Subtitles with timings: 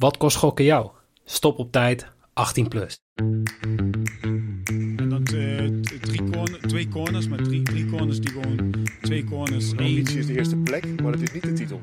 [0.00, 0.90] Wat kost gokken jou?
[1.24, 2.98] Stop op tijd, 18 plus.
[4.96, 5.66] En dat eh,
[6.00, 9.70] drie corner, twee corners, maar drie, drie corners die gewoon twee corners.
[9.70, 11.80] Ambitie is de eerste plek, maar het is niet de titel.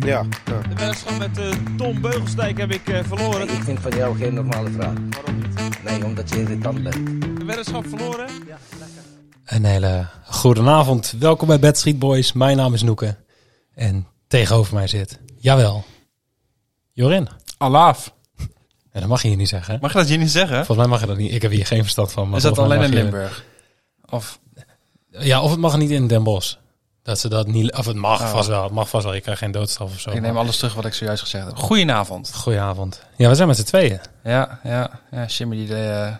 [0.00, 0.60] Ja, ja.
[0.68, 3.48] De wedstrijd met eh, Tom Beugelsdijk heb ik eh, verloren.
[3.48, 4.94] Ik vind van jou geen normale vraag.
[5.10, 5.82] Waarom niet?
[5.84, 7.20] Nee, omdat je irritant bent.
[7.38, 8.28] De weddenschap verloren?
[9.44, 11.14] Een hele goede avond.
[11.18, 12.32] Welkom bij Bad Street Boys.
[12.32, 13.16] Mijn naam is Noeke.
[13.74, 15.84] En tegenover mij zit, jawel,
[16.96, 17.28] Jorin.
[17.58, 18.14] Alaaf.
[18.90, 19.74] En dat mag je hier niet zeggen.
[19.74, 19.80] hè?
[19.80, 20.56] Mag je dat hier niet zeggen?
[20.56, 21.32] Volgens mij mag je dat niet.
[21.32, 22.28] Ik heb hier geen verstand van.
[22.28, 23.44] maar Is dat alleen in je- Limburg?
[24.10, 24.38] Of
[25.10, 26.54] Ja, of het mag niet in Den Bosch.
[27.02, 27.72] Dat ze dat niet...
[27.76, 28.30] Of het mag Oh.
[28.30, 28.62] vast wel.
[28.62, 29.14] Het mag vast wel.
[29.14, 30.10] Je krijgt geen doodstraf of zo.
[30.10, 31.56] ik neem alles terug wat ik zojuist gezegd heb.
[31.56, 32.34] Goedenavond.
[32.34, 33.02] Goedenavond.
[33.16, 34.00] Ja, we zijn met z'n tweeën.
[34.24, 35.24] Ja, ja, ja.
[35.26, 36.14] Jimmy die, eh,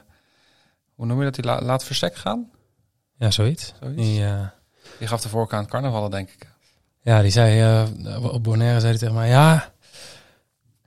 [0.94, 1.34] hoe noem je dat?
[1.34, 2.50] Die la- laat verstek gaan?
[3.18, 3.72] Ja, zoiets.
[3.80, 4.02] Zoiets.
[4.02, 4.46] Die, eh,
[4.98, 6.48] Die gaf de voorkant carnavallen, denk ik.
[7.02, 7.60] ja, die zei...
[8.04, 9.28] eh, op Bonaire zei hij tegen mij...
[9.28, 9.72] Ja,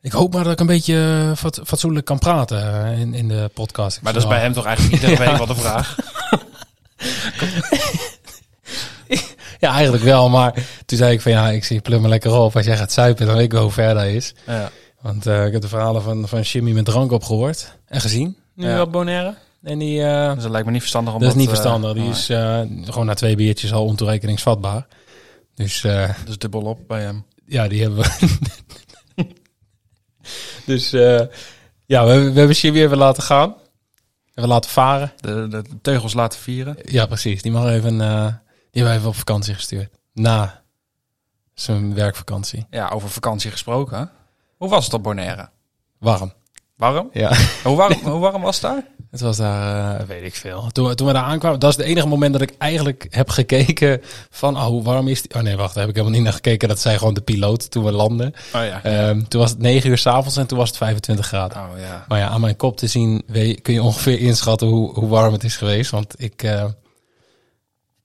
[0.01, 3.27] ik hoop maar dat ik een beetje eh, fat- fatsoenlijk kan praten eh, in, in
[3.27, 3.97] de podcast.
[3.97, 5.95] Ik Maar dat is bij hem toch eigenlijk iedere week wel de vraag.
[9.59, 10.29] Ja, eigenlijk wel.
[10.29, 10.53] Maar
[10.85, 12.55] toen zei ik van ja, ik zie plum me lekker op.
[12.55, 14.33] Als jij gaat zuipen, dan weet ik wel hoe ver dat is.
[14.45, 14.69] Ja.
[15.01, 18.37] Want eh, ik heb de verhalen van, van Jimmy met drank opgehoord en gezien.
[18.53, 18.81] Nu Ja.
[18.81, 19.35] op Bonaire.
[19.63, 20.03] En die...
[20.03, 21.93] eh, Dus dat lijkt me niet verstandig om dat is niet verstandig.
[21.93, 22.11] Die nee.
[22.11, 24.87] is eh, gewoon na twee biertjes al ontoerekeningsvatbaar.
[25.55, 27.25] Dus eh, Dus dubbel op bij hem.
[27.45, 28.09] ja, die hebben we.
[30.65, 31.21] dus eh,
[31.85, 33.55] ja, we, hebben- we hebben Jimmy even laten gaan.
[34.35, 35.11] Even laten varen.
[35.15, 36.77] De, de teugels laten vieren.
[36.83, 37.41] Ja, precies.
[37.41, 38.25] Die mag even, eh,
[38.71, 39.89] die hebben we even op vakantie gestuurd.
[40.13, 40.63] Na
[41.53, 42.65] zijn werkvakantie.
[42.69, 44.11] Ja, over vakantie gesproken.
[44.57, 45.49] Hoe was het op Bonaire?
[45.99, 46.33] Warm.
[46.75, 47.09] Warm?
[47.13, 47.31] Ja,
[47.63, 48.83] Hoe warm, hoe warm was het daar?
[49.11, 50.69] Het was daar, eh, weet ik veel.
[50.71, 53.29] Toen, we- toen we daar aankwamen, dat is het enige moment dat ik eigenlijk heb
[53.29, 55.33] gekeken van, oh, hoe warm is die?
[55.35, 56.67] Oh nee, wacht, daar heb ik helemaal niet naar gekeken.
[56.67, 58.33] Dat zei gewoon de piloot toen we landden.
[58.55, 58.83] Oh ja.
[58.83, 61.57] Ehm, toen was het 9 uur s'avonds en toen was het 25 graden.
[61.57, 62.05] Oh ja.
[62.07, 65.33] Maar ja, aan mijn kop te zien weet- kun je ongeveer inschatten hoe, hoe warm
[65.33, 65.91] het is geweest.
[65.91, 66.65] Want ik eh,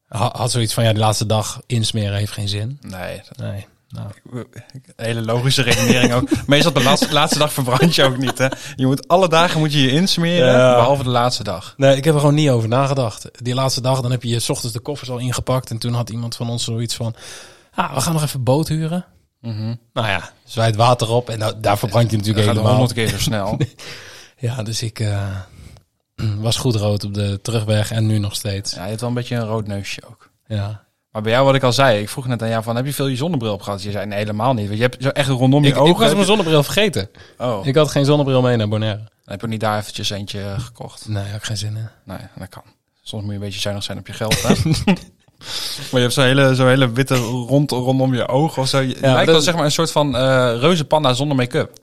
[0.09, 2.79] ha- had zoiets van, ja, de laatste dag insmeren heeft geen zin.
[2.81, 4.45] Nee, Nee, nou.
[4.97, 6.29] Hele logische redenering ook.
[6.47, 8.39] Meestal de laatste, laatste dag verbrand je ook niet.
[8.39, 8.47] Hè?
[8.77, 10.75] Je moet alle dagen moet je je insmeren, Ja.
[10.75, 11.75] behalve de laatste dag.
[11.77, 13.29] Nee, ik heb er gewoon niet over nagedacht.
[13.45, 15.71] Die laatste dag, dan heb je je 's ochtends de koffers al ingepakt.
[15.71, 17.15] En toen had iemand van ons zoiets van,
[17.75, 19.05] ah, we gaan nog even boot huren.
[19.41, 19.75] Mhm.
[19.93, 22.71] Nou ja, zwaait water op en da- daar verbrand je natuurlijk helemaal.
[22.71, 23.59] honderd keer zo snel.
[24.39, 25.29] Ja, dus ik eh,
[26.39, 28.75] was goed rood op de terugweg en nu nog steeds.
[28.75, 30.31] Ja, je hebt wel een beetje een rood neusje ook.
[30.47, 30.85] Ja.
[31.15, 32.93] Maar bij jou, wat ik al zei, ik vroeg net aan jou van, heb je
[32.95, 33.83] veel je zonnebril op gehad?
[33.83, 34.67] Je zei, nee, helemaal niet.
[34.67, 35.95] Want je hebt zo echt rondom je Ik, ik ogen...
[35.95, 37.11] was heb mijn zonnebril vergeten.
[37.39, 38.99] Oh, Ik had geen zonnebril mee naar Bonaire.
[38.99, 41.09] dan heb je niet daar eventjes eentje eh, gekocht.
[41.09, 41.89] Nee, had ik geen zin in.
[42.05, 42.63] Nee, dat kan.
[43.03, 44.49] Soms moet je een beetje zuinig zijn op je geld, hè?
[45.91, 48.81] maar je hebt zo'n hele, zo'n hele witte rond rondom je ogen of zo.
[48.81, 51.79] Je maar lijkt wel zeg maar een soort van eh reuze panda zonder make-up.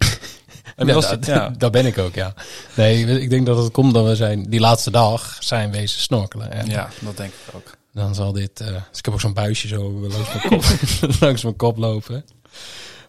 [0.76, 1.50] Heb Ja, dat, ja.
[1.58, 2.34] dat ben ik ook, ja.
[2.74, 6.52] Nee, ik denk dat het komt dat we zijn die laatste dag zijn wezen snorkelen.
[6.52, 7.80] En ja, dat denk ik ook.
[7.94, 8.60] Dan zal dit...
[8.60, 10.64] eh, dus ik heb ook zo'n buisje zo langs mijn kop,
[11.22, 12.26] langs mijn kop lopen.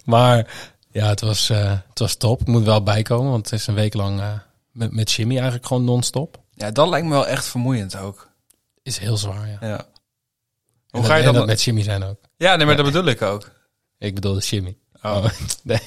[0.05, 0.53] Maar
[0.91, 2.41] ja, het was, eh, het was top.
[2.41, 4.33] Ik moet wel bijkomen, want het is een week lang eh,
[4.71, 6.41] met, met Jimmy eigenlijk gewoon non-stop.
[6.53, 8.29] Ja, dat lijkt me wel echt vermoeiend ook.
[8.83, 9.57] Is heel zwaar, ja.
[9.61, 9.85] Ja.
[10.89, 11.33] Hoe dat- ga je dan...
[11.33, 12.19] dat met Jimmy zijn ook.
[12.37, 13.51] Ja, nee, maar dat bedoel ik ook.
[13.97, 14.77] Ik bedoelde Jimmy.
[15.01, 15.25] Oh.
[15.63, 15.79] nee.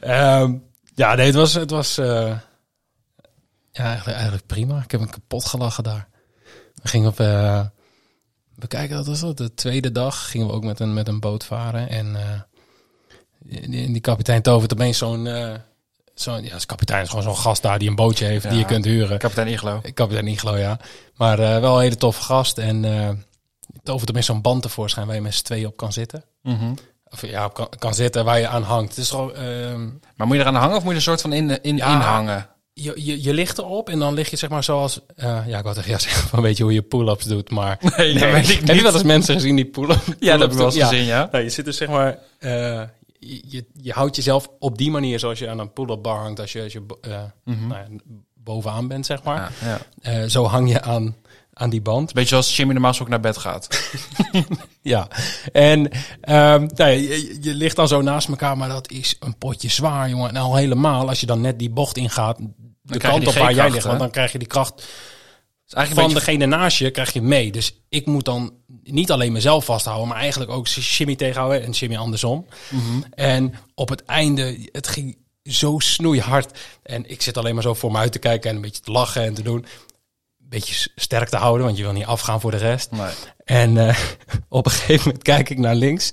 [0.00, 0.54] Ehm,
[0.94, 2.42] ja, nee, het was, het was ja,
[3.72, 4.82] eigenlijk, eigenlijk prima.
[4.82, 6.08] Ik heb een kapot gelachen daar.
[6.74, 7.18] We gingen op,
[8.60, 11.20] we kijken, dat was dat, de tweede dag gingen we ook met een, met een
[11.20, 11.88] boot varen.
[11.88, 12.40] En eh,
[13.38, 15.54] die, die kapitein tovert opeens zo'n, eh
[16.14, 18.64] zo'n, ja, als kapitein is gewoon zo'n gast daar die een bootje heeft die je
[18.64, 19.18] kunt huren.
[19.18, 19.80] Kapitein Iglo.
[19.94, 20.78] Kapitein Iglo, ja.
[21.16, 22.58] Maar eh, wel een hele toffe gast.
[22.58, 23.08] En eh
[23.82, 26.24] tovert opeens zo'n band tevoorschijn waar je met z'n tweeën op kan zitten.
[26.42, 26.74] Mhm.
[27.10, 28.88] Of ja, op kan, kan zitten waar je aan hangt.
[28.88, 31.20] Het is gewoon, ehm, Maar moet je eraan hangen of moet je er een soort
[31.20, 31.94] van in, in, Ja.
[31.94, 32.46] in hangen?
[32.82, 35.00] Je, je, je ligt erop en dan lig je zeg maar zoals...
[35.16, 37.78] eh, ja, ik wou tegen jou zeggen van weet je hoe je pull-ups doet, maar...
[37.96, 40.50] Nee, dat weet ik Heb je wel eens mensen gezien die pull-ups Ja, dat heb
[40.50, 40.86] ik wel eens Ja.
[40.86, 41.28] gezien, ja.
[41.32, 42.18] Nou, je zit dus zeg maar...
[42.38, 42.82] eh,
[43.18, 46.40] je, je, je houdt jezelf op die manier zoals je aan een pull-up bar hangt
[46.40, 46.82] als je, als je
[47.44, 47.66] Mhm.
[47.66, 47.86] nou ja,
[48.34, 49.52] bovenaan bent, zeg maar.
[49.64, 49.80] Ja,
[50.12, 50.28] ja.
[50.28, 51.16] Zo hang je aan,
[51.60, 52.12] aan die band.
[52.12, 53.68] Beetje zoals Jimmy normaal ook naar bed gaat.
[54.82, 55.08] Ja,
[55.52, 55.90] en
[56.20, 59.68] ehm, nou, ja, je, je ligt dan zo naast elkaar, maar dat is een potje
[59.68, 60.28] zwaar, jongen.
[60.28, 62.38] En al helemaal, als je dan net die bocht ingaat,
[62.82, 64.82] de kant op waar jij ligt, want dan krijg je die kracht
[65.74, 66.32] eigenlijk van beetje...
[66.32, 67.52] degene naast je, krijg je mee.
[67.52, 68.52] Dus ik moet dan
[68.82, 72.46] niet alleen mezelf vasthouden, maar eigenlijk ook Jimmy tegenhouden en Jimmy andersom.
[72.68, 73.00] Mhm.
[73.10, 76.58] En op het einde, het ging zo snoeihard.
[76.82, 78.90] En ik zit alleen maar zo voor me uit te kijken en een beetje te
[78.90, 79.66] lachen en te doen.
[80.50, 82.90] Beetje sterk te houden, want je wil niet afgaan voor de rest.
[82.90, 83.10] Nee.
[83.44, 83.98] En eh,
[84.48, 86.12] op een gegeven moment kijk ik naar links.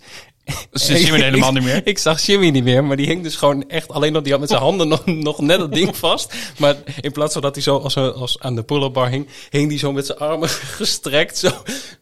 [0.71, 1.87] Zien we helemaal niet meer.
[1.87, 4.41] Ik zag Jimmy niet meer, maar die hing dus gewoon echt alleen nog, die had
[4.41, 6.33] met zijn handen nog, nog net dat ding vast.
[6.57, 9.69] Maar in plaats van dat hij zo als, als aan de pull-up bar hing, hing
[9.69, 11.37] die zo met zijn armen gestrekt.
[11.37, 11.49] Zo,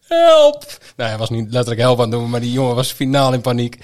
[0.00, 0.64] help!
[0.96, 3.40] Nou, hij was niet letterlijk help aan het doen, maar die jongen was finaal in
[3.40, 3.78] paniek.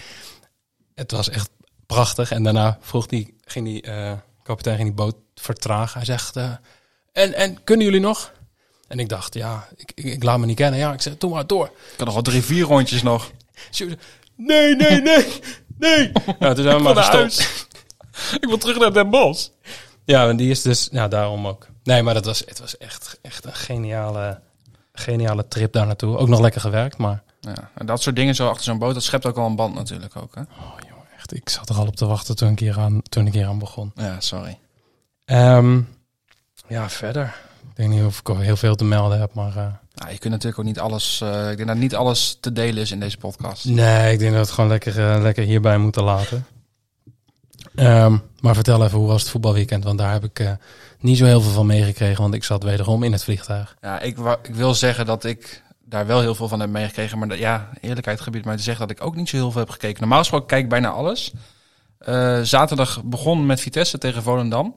[0.94, 1.50] Het was echt
[1.86, 2.30] prachtig.
[2.30, 4.12] En daarna vroeg die, ging die eh,
[4.42, 5.96] kapitein ging die boot vertragen.
[5.96, 6.52] Hij zegt, eh,
[7.12, 8.32] en, en kunnen jullie nog?
[8.92, 10.80] En ik dacht, ja, ik, ik, ik laat me niet kennen.
[10.80, 11.64] Ja, ik zeg, doe maar door.
[11.66, 13.30] Ik had nog wel drie, vier rondjes nog.
[13.70, 13.96] Zei,
[14.36, 15.26] Nee, nee, nee,
[15.78, 16.12] nee.
[16.40, 17.66] Ja, toen zijn we maar gestopt.
[18.40, 19.48] Ik wil terug naar Den Bosch.
[20.04, 21.66] Ja, en die is dus, ja, daarom ook.
[21.82, 24.40] Nee, maar dat was, het was echt, echt een geniale,
[24.92, 26.16] geniale trip daar naartoe.
[26.16, 29.02] Ook nog lekker gewerkt, maar Ja, en dat soort dingen zo achter zo'n boot, dat
[29.02, 30.34] schept ook wel een band natuurlijk ook.
[30.34, 30.40] Hè?
[30.40, 33.26] oh, jongen, echt, ik zat er al op te wachten toen ik hier aan, toen
[33.26, 33.92] ik hier aan begon.
[33.94, 34.58] Ja, sorry.
[35.24, 35.80] Ehm,
[36.68, 37.50] ja, verder.
[37.74, 40.32] Ik weet niet of ik heel veel te melden heb, maar eh, Nou, je kunt
[40.32, 41.20] natuurlijk ook niet alles...
[41.20, 43.64] eh, ik denk dat niet alles te delen is in deze podcast.
[43.64, 46.46] nee, ik denk dat we het gewoon lekker, eh, lekker hierbij moeten laten.
[47.74, 49.84] Ehm, maar vertel even, hoe was het voetbalweekend?
[49.84, 50.56] Want daar heb ik
[50.98, 53.76] niet zo heel veel van meegekregen, want ik zat wederom in het vliegtuig.
[53.80, 57.18] Ja, ik, ik wil zeggen dat ik daar wel heel veel van heb meegekregen.
[57.18, 59.60] Maar dat- ja, eerlijkheid gebied mij te zeggen dat ik ook niet zo heel veel
[59.60, 60.00] heb gekeken.
[60.00, 61.32] Normaal gesproken kijk ik bijna alles.
[62.42, 64.74] Zaterdag begon met Vitesse tegen Volendam.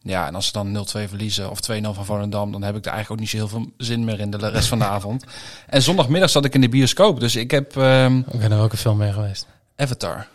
[0.00, 2.52] Ja, en als ze dan 0-2 verliezen of 2-0 van Volendam...
[2.52, 4.68] dan heb ik er eigenlijk ook niet zo heel veel zin meer in de rest
[4.68, 5.24] van de avond.
[5.66, 7.20] En zondagmiddag zat ik in de bioscoop.
[7.20, 9.46] Dus ik heb ehm, Ik ben er ook een film mee geweest.
[9.76, 10.26] Avatar.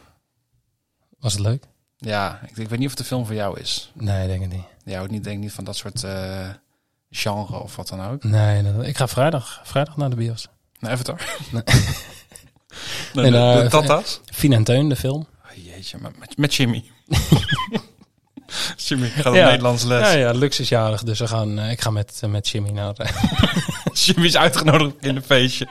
[1.20, 1.64] Was het leuk?
[1.98, 3.92] Ja, ik, ik weet niet of het de film voor jou is.
[3.94, 4.64] Nee, denk ik niet.
[4.84, 6.50] Jij houdt niet, denk ik niet van dat soort eh,
[7.10, 8.24] genre of wat dan ook.
[8.24, 10.48] Nee, nee, ik ga vrijdag, vrijdag naar de bios.
[10.80, 11.38] Naar Avatar?
[11.52, 11.64] Nee.
[13.14, 14.20] Nee, En, de, de Tata's?
[14.26, 15.28] Fien en Teun, de film.
[15.46, 16.84] Oh, jeetje, met, met Jimmy.
[18.86, 19.46] Jimmy gaat op Ja.
[19.46, 20.12] Nederlands les.
[20.12, 22.70] Ja, ja, Lux is jarig, dus we gaan, eh, ik ga met, eh, met Jimmy
[22.70, 22.94] naar...
[22.96, 23.10] eh,
[24.06, 25.68] Jimmy is uitgenodigd in een feestje.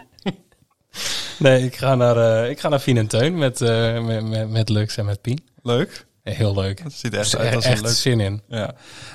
[1.38, 4.96] nee, ik ga naar, ik ga naar Fien en Teun met, met, met, met Lux
[4.96, 5.44] en met Pien.
[5.62, 6.06] Leuk.
[6.22, 6.82] Heel leuk.
[6.82, 7.92] Dat ziet er echt uit als een echt leuk...
[7.92, 8.42] zin in.
[8.48, 8.74] Ja.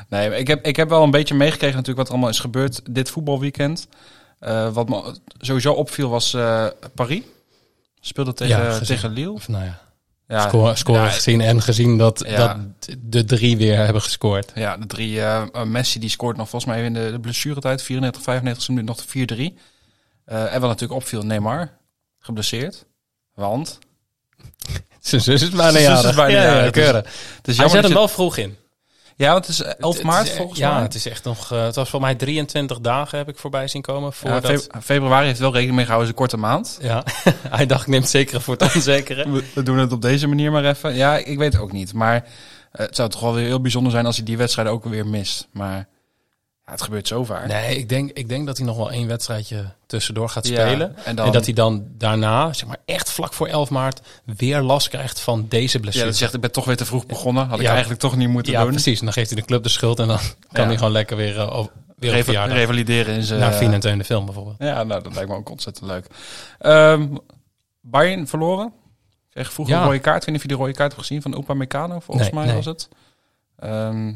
[0.10, 2.82] Nee, ik heb, ik heb wel een beetje meegekregen natuurlijk wat er allemaal is gebeurd
[2.90, 3.88] dit voetbalweekend.
[4.74, 6.36] Wat me sowieso opviel was
[6.96, 7.22] Paris.
[8.00, 9.32] Speelde tegen, Ja, tegen Lille.
[9.32, 9.80] Of nou ja,
[10.28, 12.38] Ja, score, score ja, gezien en gezien dat, Ja.
[12.38, 12.58] dat
[13.00, 14.52] de drie weer hebben gescoord.
[14.56, 15.20] Ja, de drie.
[15.22, 17.82] eh, eh, Messi die scoort nog volgens mij in de, de blessuretijd.
[17.82, 19.60] 94, 95 minuut nog de 4-3.
[20.26, 21.78] Eh, en wat natuurlijk opviel, Neymar.
[22.20, 22.86] Geblesseerd.
[23.34, 23.80] Want
[25.00, 26.16] Zijn zus is bijna Zijn zus is jarig.
[26.16, 28.58] bijna ja, jarig, ja, dus- Hij jammer zet hem je- wel vroeg in.
[29.18, 30.82] Ja, want het is 11 Het- maart het- volgens ja, mij.
[30.82, 31.52] het is echt nog.
[31.52, 34.04] eh, het was voor mij 23 dagen heb ik voorbij zien komen.
[34.10, 36.78] Ja, Voordat, feb- februari heeft wel rekening mee gehouden, is een korte maand.
[36.82, 37.04] ja,
[37.58, 39.32] hij dacht ik neem het zekere voor het onzekere.
[39.32, 40.96] We, we doen het op deze manier maar even.
[40.96, 41.94] Ja, ik weet het ook niet.
[41.94, 44.86] Maar eh, het zou toch wel weer heel bijzonder zijn als hij die wedstrijden ook
[44.86, 45.48] weer mist.
[45.52, 45.88] Maar
[46.68, 47.48] ja, het gebeurt zo vaak.
[47.48, 50.96] Nee, ik denk, ik denk dat hij nog wel één wedstrijdje tussendoor gaat Ja, spelen.
[51.06, 54.62] en dan- En dat hij dan daarna, zeg maar echt vlak voor 11 maart, weer
[54.62, 56.06] last krijgt van deze Ja, blessure.
[56.06, 57.48] dat zegt, ik ben toch weer te vroeg begonnen.
[57.48, 57.70] Had ik Ja.
[57.72, 58.72] eigenlijk toch niet moeten Ja, doen.
[58.72, 59.00] precies.
[59.00, 60.18] En dan geeft hij de club de schuld en dan
[60.52, 60.68] kan Ja.
[60.68, 62.58] hij gewoon lekker weer, uh, weer op Reva- verjaardag.
[62.58, 63.40] revalideren in zijn...
[63.40, 64.56] Naar eh, en de film bijvoorbeeld.
[64.60, 66.06] Ja, nou, dat lijkt me ook ontzettend leuk.
[66.60, 67.08] Ehm
[67.82, 68.74] Bayern verloren.
[69.30, 69.82] Kreeg vroeger Ja.
[69.82, 70.16] een rode kaart.
[70.18, 72.36] Ik weet niet of je die rode kaart hebt gezien van Opa Meccano, volgens Nee,
[72.36, 72.56] mij nee.
[72.56, 72.88] was het.
[73.60, 74.14] Ehm,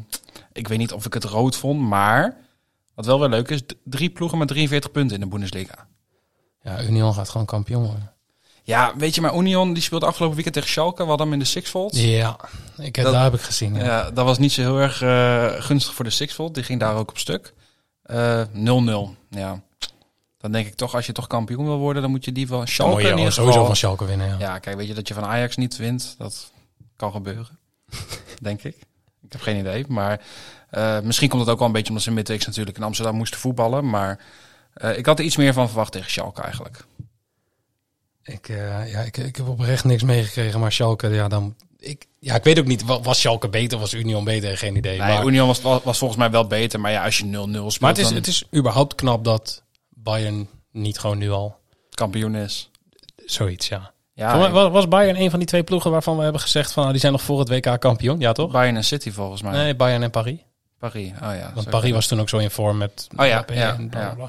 [0.52, 2.36] ik weet niet of ik het rood vond, maar
[2.94, 5.86] wat wel weer leuk is, drie ploegen met 43 punten in de Bundesliga.
[6.62, 8.12] Ja, Union gaat gewoon kampioen worden.
[8.62, 11.02] Ja, weet je, maar Union die speelde afgelopen weekend tegen Schalke.
[11.02, 11.96] We hadden hem in de Sixfold.
[11.96, 12.36] Ja,
[12.78, 13.74] ik, heb Dat- daar heb ik gezien.
[13.74, 13.84] Ja.
[13.84, 16.54] Ja, dat was niet zo heel erg eh, gunstig voor de Sixfold.
[16.54, 17.54] Die ging daar ook op stuk.
[18.02, 19.14] Eh, 0-0.
[19.30, 19.60] ja.
[20.38, 22.58] Dan denk ik toch, als je toch kampioen wil worden, dan moet je die van
[22.58, 24.28] Dan Schalke in ieder sowieso van Schalke winnen.
[24.28, 24.36] Ja.
[24.38, 26.14] Ja, kijk, weet je dat je van Ajax niet wint?
[26.18, 26.52] Dat
[26.96, 27.58] kan gebeuren.
[28.40, 28.76] denk ik.
[29.32, 29.84] Ik heb geen idee.
[29.88, 30.20] Maar
[30.70, 33.40] eh, misschien komt het ook wel een beetje omdat ze midweeks natuurlijk in Amsterdam moesten
[33.40, 33.88] voetballen.
[33.90, 34.18] Maar
[34.74, 36.84] eh, ik had er iets meer van verwacht tegen Schalke eigenlijk.
[38.22, 41.56] Ik, eh, ja, ik, ik heb oprecht niks meegekregen, maar Schalke, ja, dan...
[41.78, 44.58] Ik, ja, ik weet ook niet, wa- was Schalke beter, was Union beter?
[44.58, 44.98] Geen idee.
[44.98, 46.80] Nee, maar Union was, was, was volgens mij wel beter.
[46.80, 49.62] Maar ja, als je 0-0 speelt, maar het, is, dan het is überhaupt knap dat
[49.88, 51.58] Bayern niet gewoon nu al
[51.94, 52.70] kampioen is.
[53.24, 53.91] zoiets, ja.
[54.14, 56.92] Ja, was- was Bayern een van die twee ploegen waarvan we hebben gezegd van, nou,
[56.92, 58.20] die zijn nog voor het WK kampioen?
[58.20, 58.50] Ja, toch?
[58.52, 59.52] Bayern en City volgens mij.
[59.52, 60.38] Nee, Bayern en Paris.
[60.78, 61.10] Paris.
[61.10, 61.50] Oh ja.
[61.54, 61.70] Want.
[61.70, 63.76] Paris was toen ook zo in vorm met Oh ja, ja,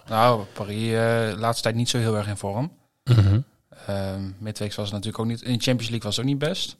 [0.07, 2.71] Nou, Paris eh laatste tijd niet zo heel erg in vorm.
[3.03, 3.15] bla.
[3.15, 3.39] Mhm.
[3.87, 5.41] Ehm midweeks was het natuurlijk ook niet.
[5.41, 6.77] In de Champions League was het ook niet best.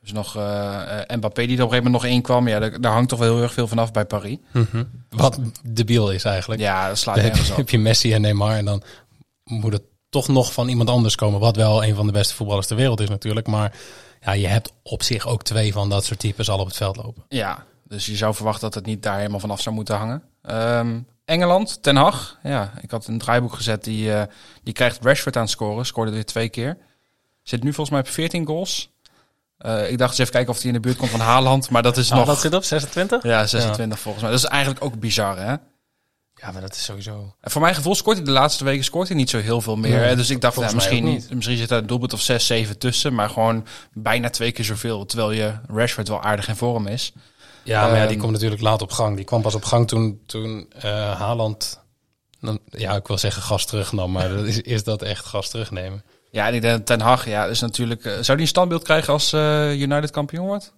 [0.00, 0.82] Dus nog eh,
[1.16, 2.48] Mbappé die er op een gegeven moment nog één kwam.
[2.48, 4.36] Ja, daar, daar hangt toch wel heel erg veel vanaf bij Paris.
[4.52, 4.84] Mhm.
[5.08, 6.60] Wat debiel is eigenlijk.
[6.60, 7.56] Ja, dat slaat nergens je, op.
[7.58, 8.82] heb je Messi en Neymar en dan
[9.44, 11.40] moet het toch nog van iemand anders komen.
[11.40, 13.46] Wat wel een van de beste voetballers ter wereld is natuurlijk.
[13.46, 13.72] Maar
[14.20, 16.96] ja, je hebt op zich ook twee van dat soort types al op het veld
[16.96, 17.24] lopen.
[17.28, 20.22] Ja, dus je zou verwachten dat het niet daar helemaal vanaf zou moeten hangen.
[20.42, 22.38] Ehm, Engeland, Ten Hag.
[22.42, 23.84] Ja, ik had een draaiboek gezet.
[23.84, 24.22] Die, eh,
[24.62, 25.86] die krijgt Rashford aan het scoren.
[25.86, 26.76] Scoorde weer twee keer.
[27.42, 28.90] Zit nu volgens mij op 14 goals.
[29.58, 31.70] Eh, ik dacht eens even kijken of hij in de buurt komt van Haaland.
[31.70, 32.26] Maar dat is Ah, nog...
[32.26, 33.22] dat zit op 26?
[33.22, 34.32] Ja, 26 volgens mij.
[34.32, 35.54] Dat is eigenlijk ook bizar, hè?
[36.40, 37.34] Ja, maar dat is sowieso...
[37.40, 39.76] En voor mijn gevoel scoort hij de laatste weken scoort hij niet zo heel veel
[39.76, 40.00] meer.
[40.00, 41.34] Nee, dus ik dacht, mij misschien, niet.
[41.34, 43.14] misschien zit daar een doelpunt of 6, 7 tussen.
[43.14, 45.06] Maar gewoon bijna twee keer zoveel.
[45.06, 47.12] Terwijl je Rashford wel aardig in vorm is.
[47.62, 49.16] Ja, maar ja, die Ehm, komt natuurlijk laat op gang.
[49.16, 51.78] Die kwam pas op gang toen, toen eh, Haaland...
[52.66, 56.04] Ja, ik wil zeggen gas terugnam, maar dat is, is dat echt gas terugnemen?
[56.30, 58.04] Ja, en ik denk Ten Hag, ja, is natuurlijk...
[58.04, 60.72] eh, zou die een standbeeld krijgen als eh, United kampioen wordt?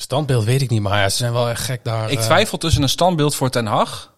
[0.00, 2.10] Standbeeld weet ik niet, maar ja, ze zijn wel echt gek daar.
[2.10, 4.14] ik eh, twijfel tussen een standbeeld voor Ten Hag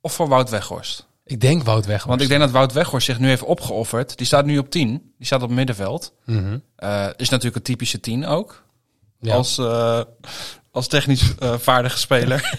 [0.00, 1.06] of voor Wout Weghorst.
[1.24, 2.04] ik denk Wout weg.
[2.04, 4.16] Want ik denk dat Wout Weghorst zich nu heeft opgeofferd.
[4.16, 5.12] Die staat nu op 10.
[5.16, 6.12] Die staat op middenveld.
[6.24, 6.58] Mhm.
[6.76, 8.64] Eh, is natuurlijk een typische 10 ook.
[9.20, 9.34] Ja.
[9.34, 10.00] Als, eh,
[10.70, 12.58] als technisch vaardige speler.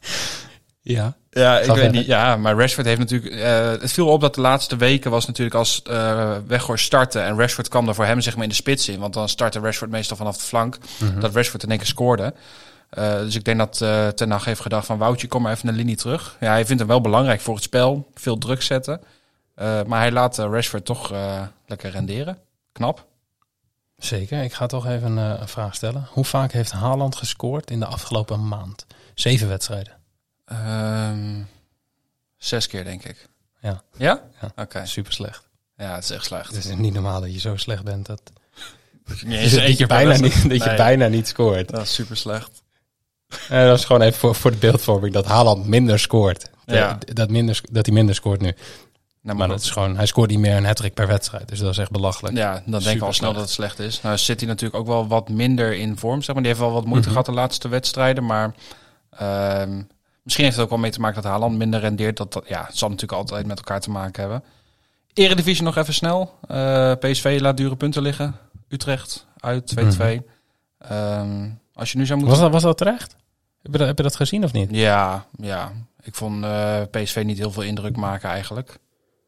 [0.86, 1.16] ja.
[1.30, 2.06] Ja, ik weet niet.
[2.06, 3.34] Ja, maar Rashford heeft natuurlijk.
[3.34, 7.38] eh, het viel op dat de laatste weken was natuurlijk als eh Weghorst startte en
[7.38, 9.90] Rashford kwam er voor hem zeg maar in de spits in, want dan startte Rashford
[9.90, 10.78] meestal vanaf de flank.
[10.98, 11.20] Mhm.
[11.20, 12.34] Dat Rashford in één keer scoorde.
[12.90, 15.66] Eh, dus ik denk dat eh Ten Hag heeft gedacht van Woutje, kom maar even
[15.66, 16.36] naar de linie terug.
[16.40, 19.00] Ja, hij vindt hem wel belangrijk voor het spel, veel druk zetten.
[19.54, 22.38] Eh, maar hij laat eh, Rashford toch eh, lekker renderen.
[22.72, 23.04] Knap.
[23.98, 24.42] Zeker.
[24.42, 26.06] Ik ga toch even eh, een vraag stellen.
[26.10, 28.86] Hoe vaak heeft Haaland gescoord in de afgelopen maand?
[29.14, 29.92] Zeven wedstrijden.
[30.46, 31.42] Ehm,
[32.36, 33.28] zes keer denk ik.
[33.60, 33.82] Ja.
[33.96, 34.22] Ja?
[34.40, 34.62] Ja.
[34.62, 34.86] Oké.
[34.86, 35.48] Super slecht.
[35.76, 36.54] Ja, het is echt slecht.
[36.54, 38.22] Het is niet normaal dat je zo slecht bent dat,
[39.24, 41.68] Nee, dat, je, bijna niet, dat je bijna niet scoort.
[41.68, 42.62] Dat is super slecht.
[43.48, 46.50] Eh, dat is gewoon even voor, voor de beeldvorming dat Haaland minder scoort.
[46.64, 46.98] Ja.
[47.04, 48.54] Dat, dat, minder, dat hij minder scoort nu.
[49.22, 51.48] Nou, Maar dat is gewoon, hij scoort niet meer een hat per wedstrijd.
[51.48, 52.36] Dus dat is echt belachelijk.
[52.36, 54.00] Ja, dan denken we al snel dat het slecht is.
[54.02, 56.22] Nou zit hij natuurlijk ook wel wat minder in vorm.
[56.22, 56.42] Zeg maar.
[56.44, 57.10] Die heeft wel wat moeite Mhm.
[57.10, 58.26] gehad de laatste wedstrijden.
[58.26, 58.54] Maar
[59.10, 59.82] ehm,
[60.26, 62.16] misschien heeft het ook wel mee te maken dat Haaland minder rendeert.
[62.16, 64.42] Dat, dat, ja, het zal natuurlijk altijd met elkaar te maken hebben.
[65.12, 66.38] Eredivisie nog even snel.
[66.48, 68.36] Eh, PSV laat dure punten liggen.
[68.68, 70.22] Utrecht uit 2-2.
[70.78, 72.36] Ehm, als je nu zou moeten...
[72.36, 73.16] Was, dat, was dat terecht?
[73.62, 74.68] Heb je dat, heb je dat gezien of niet?
[74.70, 75.72] Ja, ja.
[76.02, 78.78] Ik vond eh, PSV niet heel veel indruk maken eigenlijk.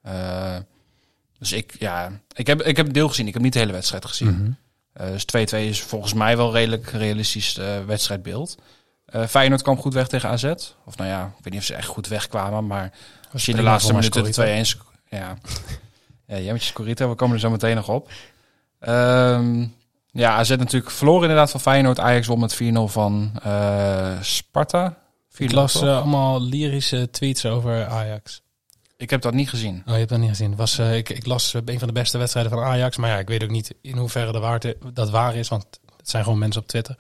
[0.02, 0.56] Eh,
[1.38, 3.26] dus ik, ja, ik heb, ik heb een deel gezien.
[3.26, 4.56] Ik heb niet de hele wedstrijd gezien.
[4.92, 5.10] Mhm.
[5.12, 8.56] Dus 2-2 is volgens mij wel redelijk realistisch wedstrijdbeeld.
[9.08, 10.44] Eh Feyenoord kwam goed weg tegen AZ.
[10.84, 12.66] Of nou ja, ik weet niet of ze echt goed wegkwamen.
[12.66, 12.92] Maar
[13.32, 14.60] als je in de laatste minuten de 2-1...
[14.66, 15.36] sc- Ja.
[16.26, 17.08] ja, je Scorito.
[17.08, 18.10] We komen er zo meteen nog op.
[18.78, 19.66] Ehm,
[20.10, 22.00] ja, AZ natuurlijk verloren inderdaad van Feyenoord.
[22.00, 24.96] Ajax won met 4-0 van eh, Sparta.
[25.30, 28.42] 4-0 Ik las eh, allemaal lyrische tweets over Ajax.
[28.96, 29.82] Ik heb dat niet gezien.
[29.86, 30.56] Oh, je hebt dat niet gezien.
[30.56, 32.96] Was, ik, ik las een van de beste wedstrijden van Ajax.
[32.96, 35.48] Maar ja, ik weet ook niet in hoeverre de waarde, dat waar is.
[35.48, 35.66] Want
[36.08, 36.96] het zijn gewoon mensen op Twitter.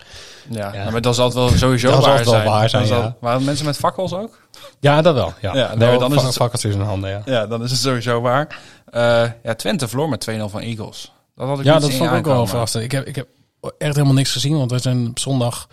[0.50, 0.78] Ja, Ja.
[0.80, 2.46] Nou, maar dat zal altijd wel sowieso Dat zal waar wel zijn.
[2.46, 3.16] waar zijn, zal- ja.
[3.20, 4.38] Waren mensen met fakkels ook?
[4.80, 5.32] Ja, dat wel.
[5.40, 7.22] Ja, Ja, nee, Wel dan is het- vakkeltjes in handen, ja.
[7.24, 8.58] Ja, dan is het sowieso waar.
[8.90, 11.12] Eh, ja, Twente verloor met 2-0 van Eagles.
[11.36, 12.84] Dat had ik Ja, dat vond ik ook wel verrassend.
[12.84, 13.26] Ik heb, ik heb
[13.78, 15.66] echt helemaal niks gezien, want we zijn op zondag...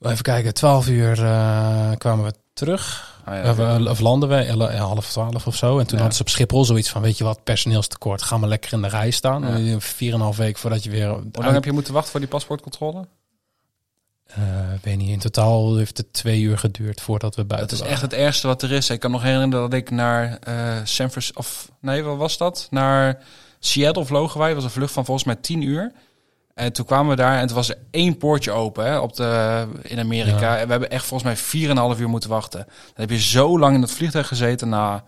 [0.00, 3.16] Even kijken, 12 uur eh, kwamen we terug.
[3.24, 3.50] Ah, ja.
[3.50, 5.78] Of, eh, of landen we, eh, ja, half twaalf of zo.
[5.78, 6.02] En toen Ja.
[6.02, 8.22] hadden ze op Schiphol zoiets van, weet je wat, personeelstekort.
[8.22, 9.64] Ga maar lekker in de rij staan.
[9.64, 9.80] Ja.
[9.80, 11.08] Vier en een half week voordat je weer...
[11.08, 13.06] Hoe lang heb je moeten wachten voor die paspoortcontrole?
[14.26, 14.42] Eh,
[14.82, 18.02] weet niet, in totaal heeft het twee uur geduurd voordat we buiten Dat is waren.
[18.02, 18.90] echt het ergste wat er is.
[18.90, 21.38] Ik kan nog herinneren dat ik naar eh San Francisco...
[21.40, 22.66] Of nee, wat was dat?
[22.70, 23.22] Naar
[23.58, 24.46] Seattle vlogen wij.
[24.48, 25.92] Dat was een vlucht van volgens mij 10 uur.
[26.58, 29.66] En toen kwamen we daar en het was er één poortje open hè, op de,
[29.82, 30.40] in Amerika.
[30.54, 30.58] Ja.
[30.58, 32.58] En we hebben echt volgens mij 4,5 uur moeten wachten.
[32.66, 34.68] Dan heb je zo lang in het vliegtuig gezeten.
[34.68, 35.02] Nou, het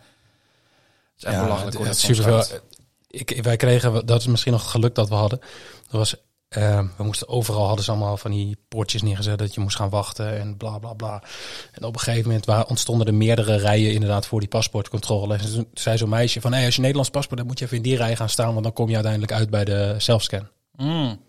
[1.17, 1.77] is echt belachelijk.
[1.79, 2.63] het- dat het gaat.
[3.07, 5.39] Ik, wij kregen, dat is misschien nog geluk dat we hadden.
[5.83, 6.15] Dat was,
[6.49, 9.89] eh, we moesten overal hadden ze allemaal van die poortjes neergezet dat je moest gaan
[9.91, 11.23] wachten en bla bla bla.
[11.73, 15.35] En op een gegeven moment waar, ontstonden er meerdere rijen inderdaad voor die paspoortcontrole.
[15.35, 17.77] En toen zei zo'n meisje van, hey, als je Nederlands paspoort hebt, moet je even
[17.77, 20.49] in die rij gaan staan, want dan kom je uiteindelijk uit bij de zelfscan.
[20.77, 21.21] Mm.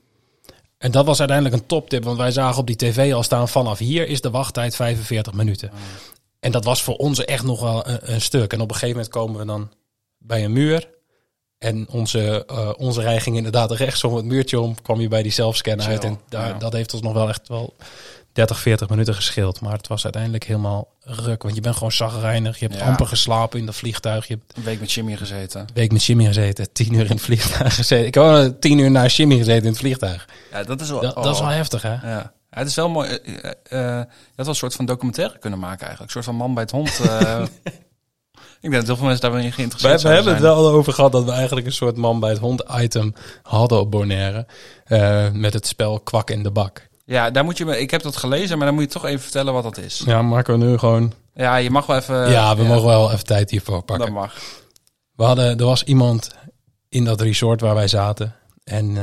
[0.82, 3.78] En dat was uiteindelijk een toptip, want wij zagen op die tv al staan vanaf
[3.78, 5.72] hier is de wachttijd 45 minuten.
[6.40, 8.54] En dat was voor ons echt nog wel een, een stuk.
[8.54, 9.72] En op een gegeven moment komen we dan
[10.18, 10.90] bij een muur.
[11.58, 14.82] En onze, eh, onze rij ging inderdaad rechtsom het muurtje om.
[14.82, 16.04] Kwam je bij die zelfscan uit.
[16.04, 16.58] En daar, ja.
[16.58, 17.74] dat heeft ons nog wel echt wel
[18.34, 19.62] 30, 40 minuten gescheeld.
[19.62, 21.44] Maar het was uiteindelijk helemaal ruk.
[21.44, 22.60] Want je bent gewoon zagrijnig.
[22.60, 22.86] Je hebt Ja.
[22.86, 24.28] amper geslapen in dat vliegtuig.
[24.28, 25.60] Je hebt Een week met Jimmy gezeten.
[25.62, 26.72] een week met Jimmy gezeten.
[26.72, 28.06] Tien uur in het vliegtuig gezeten.
[28.06, 30.28] Ik heb tien uur naar Jimmy gezeten in het vliegtuig.
[30.52, 31.02] Ja, dat is wel...
[31.02, 31.94] Dat, dat is wel heftig, hè?
[31.94, 32.32] Ja.
[32.52, 33.10] Ja, het is wel mooi.
[33.10, 36.16] je had wel een soort van documentaire kunnen maken eigenlijk.
[36.16, 37.00] Een soort van man bij het hond.
[37.00, 37.42] eh.
[38.62, 40.54] ik denk dat heel veel mensen daar wel in We, geïnteresseerd we zouden hebben het
[40.54, 40.64] zijn.
[40.66, 43.92] wel over gehad dat we eigenlijk een soort man bij het hond item hadden op
[43.92, 44.46] Bonaire.
[44.86, 46.90] Eh, met het spel kwak in de bak.
[47.06, 49.22] Ja, daar moet je me, ik heb dat gelezen, maar dan moet je toch even
[49.22, 50.02] vertellen wat dat is.
[50.06, 51.14] Ja, maken we nu gewoon...
[51.34, 52.30] Ja, je mag wel even...
[52.30, 54.06] ja, we mogen wel even tijd hiervoor pakken.
[54.06, 54.36] Dat mag.
[55.16, 56.30] We hadden, er was iemand
[56.90, 58.36] in dat resort waar wij zaten.
[58.64, 58.98] En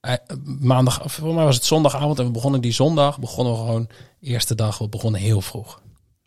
[0.00, 0.14] eh,
[0.60, 3.88] maandag, voor mij was het zondagavond en we begonnen die zondag, begonnen we gewoon,
[4.20, 5.80] eerste dag, we begonnen heel vroeg.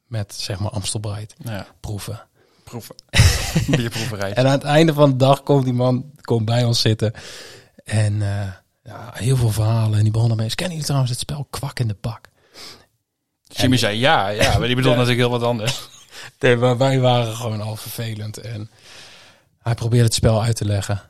[0.08, 2.22] Met zeg maar Amstelbright Ja, proeven.
[2.64, 2.96] proeven.
[3.76, 4.34] Bierproeverij.
[4.34, 7.14] En aan het einde van de dag komt die man komt bij ons zitten.
[7.84, 8.48] En eh,
[8.84, 9.98] ja, heel veel verhalen.
[9.98, 10.48] En die begonnen mee.
[10.48, 12.30] Kennen jullie trouwens het spel Kwak in de Bak?
[13.48, 15.82] Jimmy zei ja, ja, maar die bedoelt natuurlijk heel wat anders.
[16.40, 18.38] Nee, maar wij waren gewoon al vervelend.
[18.38, 18.70] En
[19.62, 21.02] hij probeerde het spel uit te leggen.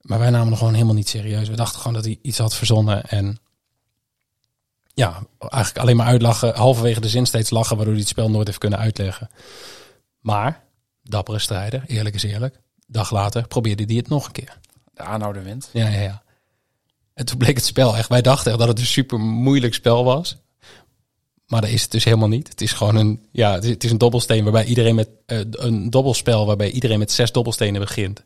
[0.00, 1.48] Maar wij namen het gewoon helemaal niet serieus.
[1.48, 3.04] We dachten gewoon dat hij iets had verzonnen.
[3.04, 3.38] En
[4.94, 6.54] ja, eigenlijk alleen maar uitlachen.
[6.54, 9.30] Halverwege de zin steeds lachen, waardoor hij het spel nooit heeft kunnen uitleggen.
[10.20, 10.62] Maar,
[11.02, 12.60] dappere strijder, eerlijk is eerlijk.
[12.86, 14.58] Dag later probeerde hij het nog een keer.
[14.92, 15.70] De aanhouder wint.
[15.72, 16.22] Ja, ja, ja.
[17.14, 18.08] En toen bleek het spel echt.
[18.08, 20.36] Wij dachten echt dat het een super moeilijk spel was.
[21.46, 22.48] Maar dat is het dus helemaal niet.
[22.48, 25.38] Het is gewoon een, ja, het is, het is een dobbelsteen waarbij iedereen met eh,
[25.50, 28.22] een dobbelspel waarbij iedereen met zes dobbelstenen begint.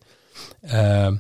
[0.61, 1.16] Ehm,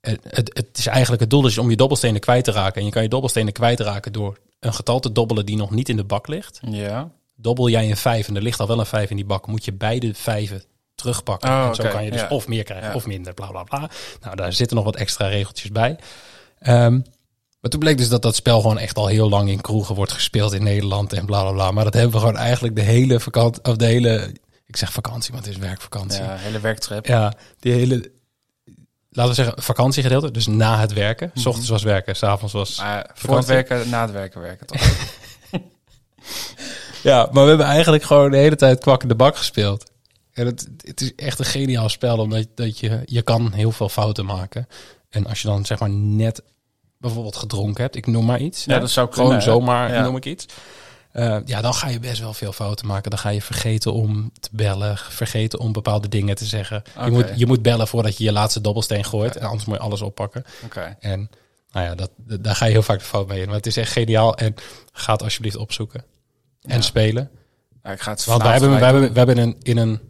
[0.00, 2.80] het, het, is eigenlijk het doel is om je dobbelstenen kwijt te raken.
[2.80, 5.96] En je kan je dobbelstenen kwijtraken door een getal te dobbelen die nog niet in
[5.96, 6.60] de bak ligt.
[6.68, 7.10] Ja.
[7.36, 9.64] Dobbel jij een vijf en er ligt al wel een vijf in die bak, moet
[9.64, 10.62] je beide vijven
[10.94, 11.50] terugpakken.
[11.50, 12.28] Oh, en zo kan je dus ja.
[12.28, 12.94] of meer krijgen Ja.
[12.94, 13.90] of minder, bla bla bla.
[14.20, 15.96] Nou, daar zitten nog wat extra regeltjes bij.
[16.58, 17.00] Ehm,
[17.60, 20.12] maar toen bleek dus dat dat spel gewoon echt al heel lang in kroegen wordt
[20.12, 21.70] gespeeld in Nederland en bla bla bla.
[21.70, 24.34] Maar dat hebben we gewoon eigenlijk de hele vakantie, of de hele,
[24.66, 26.22] ik zeg vakantie, want het is werkvakantie.
[26.22, 27.06] ja, hele werktrip.
[27.06, 28.10] Ja, die hele,
[29.10, 30.30] laten we zeggen, vakantiegedeelte.
[30.30, 31.30] Dus na het werken.
[31.34, 34.80] S ochtends was werken, s'avonds was Maar voor het werken, na het werken werken toch?
[37.02, 39.90] Ja, maar we hebben eigenlijk gewoon de hele tijd kwak in de bak gespeeld.
[40.32, 43.88] En het, het is echt een geniaal spel, omdat dat je, je kan heel veel
[43.88, 44.68] fouten maken.
[45.16, 46.42] En als je dan zeg maar net
[46.98, 48.64] bijvoorbeeld gedronken hebt, ik noem maar iets.
[48.64, 49.50] Ja, hè, dat zou Gewoon kunnen, hè?
[49.52, 50.02] zomaar Ja.
[50.02, 50.46] noem ik iets.
[51.12, 53.10] Eh, ja, dan ga je best wel veel fouten maken.
[53.10, 56.82] Dan ga je vergeten om te bellen, vergeten om bepaalde dingen te zeggen.
[57.04, 59.36] Je, moet, je moet bellen voordat je je laatste dobbelsteen gooit.
[59.36, 60.44] En anders moet je alles oppakken.
[60.64, 60.96] Oké.
[61.00, 61.30] En
[61.70, 63.46] nou ja, dat, daar ga je heel vaak de fout mee in.
[63.46, 64.36] Maar het is echt geniaal.
[64.36, 64.54] En
[64.92, 66.04] ga het alsjeblieft opzoeken.
[66.62, 66.80] En Ja.
[66.80, 67.30] spelen.
[67.82, 70.00] Ja, ik ga het Want wij vanavond hebben, wij hebben, wij hebben in, in een,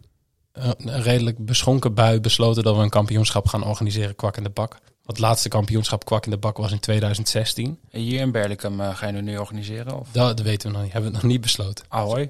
[0.51, 4.49] eh, een redelijk beschonken bui besloten dat we een kampioenschap gaan organiseren, kwak in de
[4.49, 4.77] bak.
[5.07, 7.65] Het laatste kampioenschap kwak in de bak was in 2016.
[7.65, 8.01] doen.
[8.01, 9.99] Hier in Berlicum eh, ga je nu organiseren?
[9.99, 10.07] Of?
[10.11, 11.85] Dat, dat weten we nog niet, hebben we nog niet besloten.
[11.87, 12.29] Ahoy.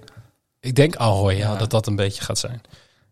[0.59, 1.57] Ik denk Ahoy, ja, Ja.
[1.57, 2.61] dat dat een beetje gaat zijn.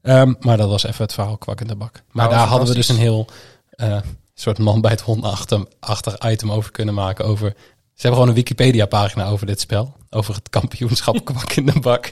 [0.02, 1.94] Ehm, maar dat was even het verhaal kwak in de bak.
[2.12, 3.28] Maar Nou, daar hadden we dus een heel
[3.70, 3.98] eh,
[4.34, 7.26] soort man bij het hondachtig item over kunnen maken.
[7.26, 7.56] Over, ze
[7.94, 9.96] hebben gewoon een Wikipedia pagina over dit spel.
[10.10, 12.12] Over het kampioenschap kwak in de bak.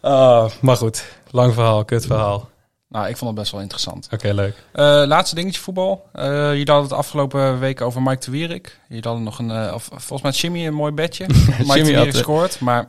[0.00, 2.48] Ah, maar goed, lang verhaal, kut verhaal.
[2.90, 4.08] Oké, Nou, ik vond het best wel interessant.
[4.22, 4.54] leuk.
[4.72, 6.08] Eh, laatste dingetje voetbal.
[6.12, 8.78] Eh jullie hadden het afgelopen week over Mike de Wierik.
[8.88, 11.26] Jullie hadden nog een, eh, of, volgens mij Jimmy een mooi bedje.
[11.28, 12.88] Mike de Jimmy Wierik eh, scoort, maar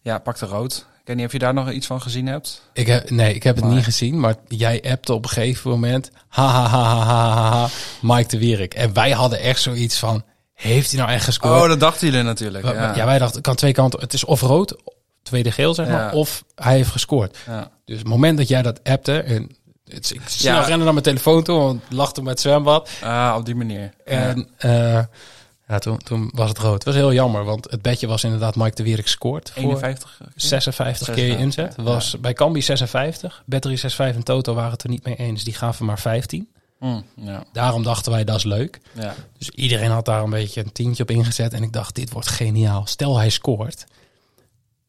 [0.00, 0.86] ja, pakte rood.
[1.00, 2.62] Ik weet niet of je daar nog iets van gezien hebt.
[2.72, 6.10] Ik heb, nee, ik heb het niet gezien, maar jij appte op een gegeven moment.
[6.28, 7.68] Ha, ha, ha, ha, ha, ha,
[8.02, 8.74] Mike de Wierik.
[8.74, 11.62] En wij hadden echt zoiets van, heeft hij nou echt gescoord?
[11.62, 12.64] Oh, dat dachten jullie natuurlijk.
[12.64, 12.72] Ja.
[12.72, 12.94] Ja.
[12.94, 14.00] ja, wij dachten, het kan twee kanten.
[14.00, 14.76] Het is of rood,
[15.22, 16.18] tweede geel zeg maar, Ja.
[16.18, 17.36] of hij heeft gescoord.
[17.46, 17.70] Ja.
[17.84, 19.50] Dus het moment dat jij dat appte, en
[19.84, 20.60] het, ik snel Ja.
[20.60, 22.90] rennen naar mijn telefoon toe, want ik toen met het zwembad.
[23.02, 23.90] Ah, op die manier.
[24.04, 25.00] En eh,
[25.68, 26.74] ja, toen, toen was het rood.
[26.74, 29.50] Het was heel jammer, want het bedje was inderdaad Mike de Wierik scoort.
[29.50, 30.20] Voor 51.
[30.34, 31.86] 56 keer je 56, inzet.
[31.86, 33.42] Was bij Cambi 56.
[33.46, 35.44] Battery 65 en Toto waren het er niet mee eens.
[35.44, 36.48] Die gaven maar 15.
[36.78, 37.44] Hm, ja.
[37.52, 38.80] Daarom dachten wij, dat is leuk.
[38.92, 39.14] Ja.
[39.38, 41.52] Dus iedereen had daar een beetje een tientje op ingezet.
[41.52, 42.82] En ik dacht, dit wordt geniaal.
[42.86, 43.84] Stel hij scoort.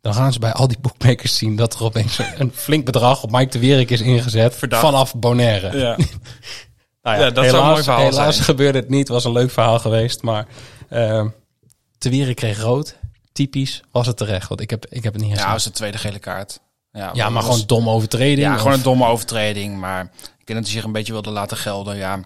[0.02, 3.32] Dan gaan ze bij al die bookmakers zien dat er opeens een- flink bedrag op
[3.32, 4.56] Mike de Wierik is ingezet.
[4.56, 4.82] Verdacht.
[4.82, 5.78] Vanaf Bonaire.
[5.78, 5.98] Ja.
[7.02, 8.46] Nou Ja, dat zou een mooi verhaal helaas zijn.
[8.46, 9.08] gebeurde het niet.
[9.08, 10.22] was een leuk verhaal geweest.
[10.22, 10.48] Maar
[10.90, 11.26] uh,
[11.98, 12.98] de Wierik kreeg rood.
[13.32, 14.48] Typisch was het terecht.
[14.50, 15.48] Want ik heb, ik heb het niet gezien.
[15.48, 16.60] Ja, is de tweede gele kaart.
[16.92, 18.40] Ja, maar dat gewoon was- dom overtreding.
[18.48, 19.78] Ja, of- gewoon een domme overtreding.
[19.80, 20.02] Maar
[20.40, 21.96] ik denk dat hij zich een beetje wilde laten gelden.
[21.96, 22.18] Ja,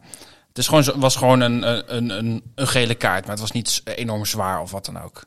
[0.47, 3.21] het is gewoon, was gewoon een, een, een, een gele kaart.
[3.21, 5.23] Maar het was niet enorm zwaar of wat dan ook.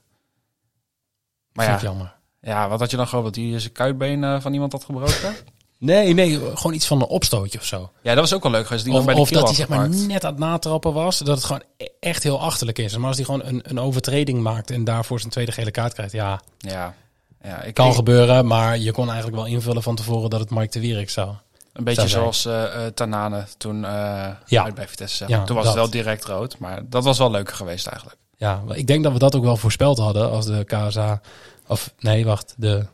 [1.52, 2.16] Maar Vind ik ja, jammer.
[2.40, 3.26] Ja, wat had je dan gehoopt?
[3.26, 5.34] Dat hij zijn kuitbeen eh, van iemand had gebroken?
[5.80, 7.90] Nee, nee, gewoon iets van een opstootje of zo.
[8.02, 8.84] ja, dat was ook wel leuk geweest.
[8.84, 11.18] Die Of, bij de of dat hij zeg maar net aan het natrappen was.
[11.18, 12.96] Dat het gewoon e- echt heel achterlijk is.
[12.96, 16.12] Maar als hij gewoon een, een overtreding maakt en daarvoor zijn tweede gele kaart krijgt.
[16.12, 16.94] Ja, Ja,
[17.42, 18.46] ja ik kan ik- gebeuren.
[18.46, 21.30] Maar je kon eigenlijk wel invullen van tevoren dat het Mike de Wierik zou.
[21.72, 24.64] Een beetje zou zoals eh eh, Tanane toen Ja.
[24.64, 25.24] uit bij Vitesse.
[25.28, 25.74] Ja, toen was dat.
[25.74, 26.58] het wel direct rood.
[26.58, 28.18] Maar dat was wel leuker geweest eigenlijk.
[28.36, 30.30] Ja, ik denk dat we dat ook wel voorspeld hadden.
[30.30, 31.20] Als de KSA,
[31.68, 32.86] of nee, wacht, de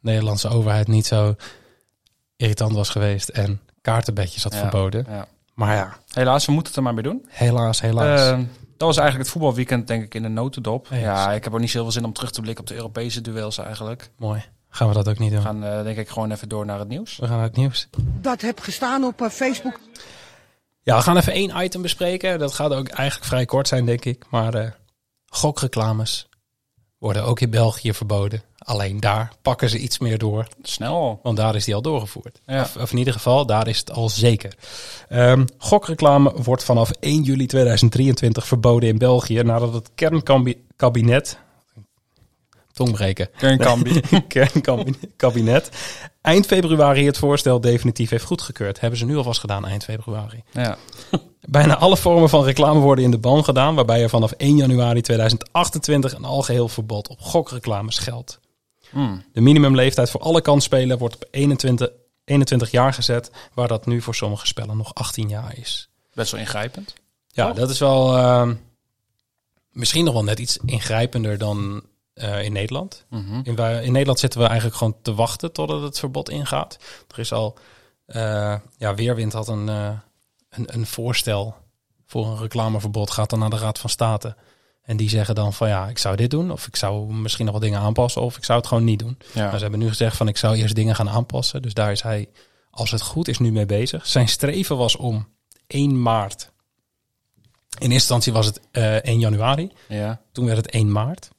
[0.00, 1.34] Nederlandse overheid niet zo
[2.36, 3.28] irritant was geweest.
[3.28, 5.06] En kaartenbedjes had Ja, verboden.
[5.08, 5.26] Ja.
[5.54, 7.26] Maar ja, Helaas, we moeten het er maar mee doen.
[7.28, 8.20] helaas, helaas.
[8.20, 8.38] Eh,
[8.76, 10.86] dat was eigenlijk het voetbalweekend, denk ik, in de notendop.
[10.90, 13.58] Ja, ik heb ook niet zoveel zin om terug te blikken op de Europese duels
[13.58, 14.10] eigenlijk.
[14.16, 14.44] Mooi.
[14.68, 15.38] gaan we dat ook niet doen.
[15.38, 17.16] We gaan eh, denk ik gewoon even door naar het nieuws.
[17.16, 17.88] We gaan naar het nieuws.
[18.20, 19.80] Dat heb gestaan op eh, Facebook.
[20.82, 22.38] Ja, we gaan even één item bespreken.
[22.38, 24.24] Dat gaat ook eigenlijk vrij kort zijn, denk ik.
[24.30, 24.70] Maar eh,
[25.26, 26.28] gokreclames
[27.00, 28.42] worden ook in België verboden.
[28.58, 30.46] Alleen daar pakken ze iets meer door.
[30.62, 31.20] Snel.
[31.22, 32.40] Want daar is die al doorgevoerd.
[32.46, 32.60] Ja.
[32.60, 34.54] Of, of in ieder geval, daar is het al zeker.
[35.08, 41.38] Ehm, gokreclame wordt vanaf 1 juli 2023 verboden in België nadat het kernkabinet...
[42.72, 43.28] Tongbreken.
[43.36, 44.00] Kernkambi.
[44.28, 45.70] kernkabinet
[46.22, 48.80] eind februari het voorstel definitief heeft goedgekeurd.
[48.80, 50.42] Hebben ze nu alvast gedaan eind februari.
[50.52, 50.76] ja.
[51.40, 55.00] Bijna alle vormen van reclame worden in de ban gedaan, waarbij er vanaf 1 januari
[55.00, 58.40] 2028 een algeheel verbod op gokreclames geldt.
[58.90, 59.24] Hmm.
[59.32, 61.90] De minimumleeftijd voor alle kansspelen wordt op 21,
[62.24, 65.88] 21 jaar gezet, waar dat nu voor sommige spellen nog 18 jaar is.
[66.14, 66.94] Best wel ingrijpend.
[67.26, 68.54] Ja, dat is wel ehm,
[69.72, 71.82] misschien nog wel net iets ingrijpender dan
[72.14, 73.04] eh, in Nederland.
[73.08, 73.40] Mhm.
[73.82, 76.78] In Nederland zitten we eigenlijk gewoon te wachten totdat het verbod ingaat.
[77.08, 77.58] Er is al,
[78.06, 79.90] eh, ja, Weerwind had een, eh,
[80.50, 81.54] een, een voorstel
[82.06, 84.36] voor een reclameverbod, gaat dan naar de Raad van State.
[84.82, 87.54] En die zeggen dan van ja, ik zou dit doen, of ik zou misschien nog
[87.54, 89.18] wat dingen aanpassen, of ik zou het gewoon niet doen.
[89.34, 89.42] Ja.
[89.44, 91.62] Maar ze hebben nu gezegd van ik zou eerst dingen gaan aanpassen.
[91.62, 92.28] Dus daar is hij,
[92.70, 94.06] als het goed is, nu mee bezig.
[94.06, 95.28] Zijn streven was om
[95.66, 96.52] 1 maart.
[97.70, 99.72] In eerste instantie was het eh 1 januari.
[99.88, 100.20] ja.
[100.32, 101.30] Toen werd het 1 maart.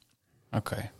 [0.52, 0.90] Oké.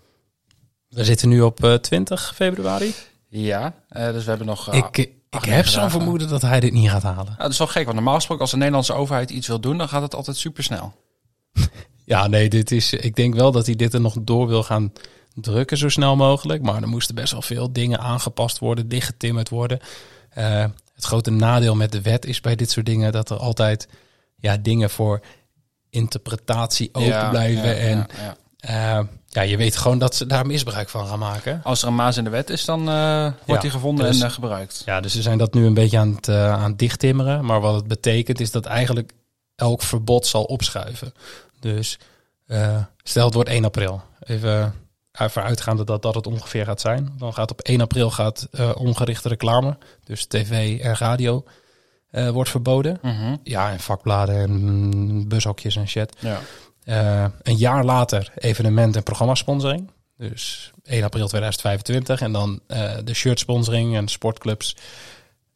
[0.89, 2.95] We zitten nu op eh, 20 februari.
[3.29, 4.69] Ja, eh, dus we hebben nog...
[4.69, 7.27] eh, ik ik heb zo'n vermoeden dat hij dit niet gaat halen.
[7.37, 9.79] Ja, dat is wel gek, want normaal gesproken als de Nederlandse overheid iets wil doen,
[9.79, 10.93] dan gaat het altijd super snel.
[12.05, 12.93] Ja, nee, dit is.
[12.93, 14.93] Ik denk wel dat hij dit er nog door wil gaan
[15.35, 16.63] drukken zo snel mogelijk.
[16.63, 19.81] Maar er moesten best wel veel dingen aangepast worden, dichtgetimmerd worden.
[20.31, 20.65] Eh,
[20.95, 23.89] het grote nadeel met de wet is bij dit soort dingen dat er altijd
[24.37, 25.21] ja, dingen voor
[25.91, 27.69] interpretatie open Ja, blijven.
[27.69, 31.61] ja, en ja, eh, ja, je weet gewoon dat ze daar misbruik van gaan maken.
[31.63, 34.21] Als er een maas in de wet is, dan eh, wordt Ja, die gevonden dus-
[34.21, 34.83] en eh, gebruikt.
[34.87, 37.45] Ja, dus ze zijn dat nu een beetje aan het, aan het dichttimmeren.
[37.45, 39.13] Maar wat het betekent is dat eigenlijk
[39.57, 41.15] elk verbod zal opschuiven.
[41.61, 41.99] Dus
[43.03, 44.03] stel het wordt 1 april.
[44.21, 44.75] Even
[45.13, 47.15] ervan uitgaande dat dat het ongeveer gaat zijn.
[47.19, 51.45] Dan gaat op 1 april gaat ongerichte reclame, dus tv en radio,
[52.11, 52.99] wordt verboden.
[53.03, 53.37] Mhm.
[53.43, 56.17] Ja, en vakbladen en bushokjes en shit.
[56.19, 56.39] Ja.
[56.85, 59.91] Eh, een jaar later evenement- en programmasponsoring.
[60.17, 62.21] Dus 1 april 2025.
[62.21, 64.77] En dan eh, de shirt sponsoring en sportclubs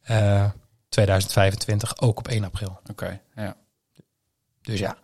[0.01, 0.49] eh
[0.89, 2.79] 2025 ook op 1 april.
[2.89, 3.55] Oké, ja.
[4.61, 4.97] Dus ja,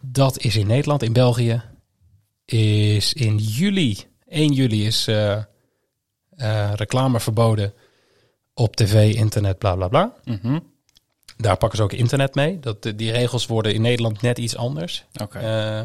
[0.00, 1.02] dat is in Nederland.
[1.02, 1.62] In België
[2.44, 5.36] is in juli, 1 juli is eh,
[6.36, 7.74] eh, reclame verboden
[8.54, 10.14] op tv, internet, bla bla bla.
[10.24, 10.58] Mhm.
[11.42, 12.60] Daar pakken ze ook internet mee.
[12.60, 15.04] Dat, die regels worden in Nederland net iets anders.
[15.32, 15.80] Eh,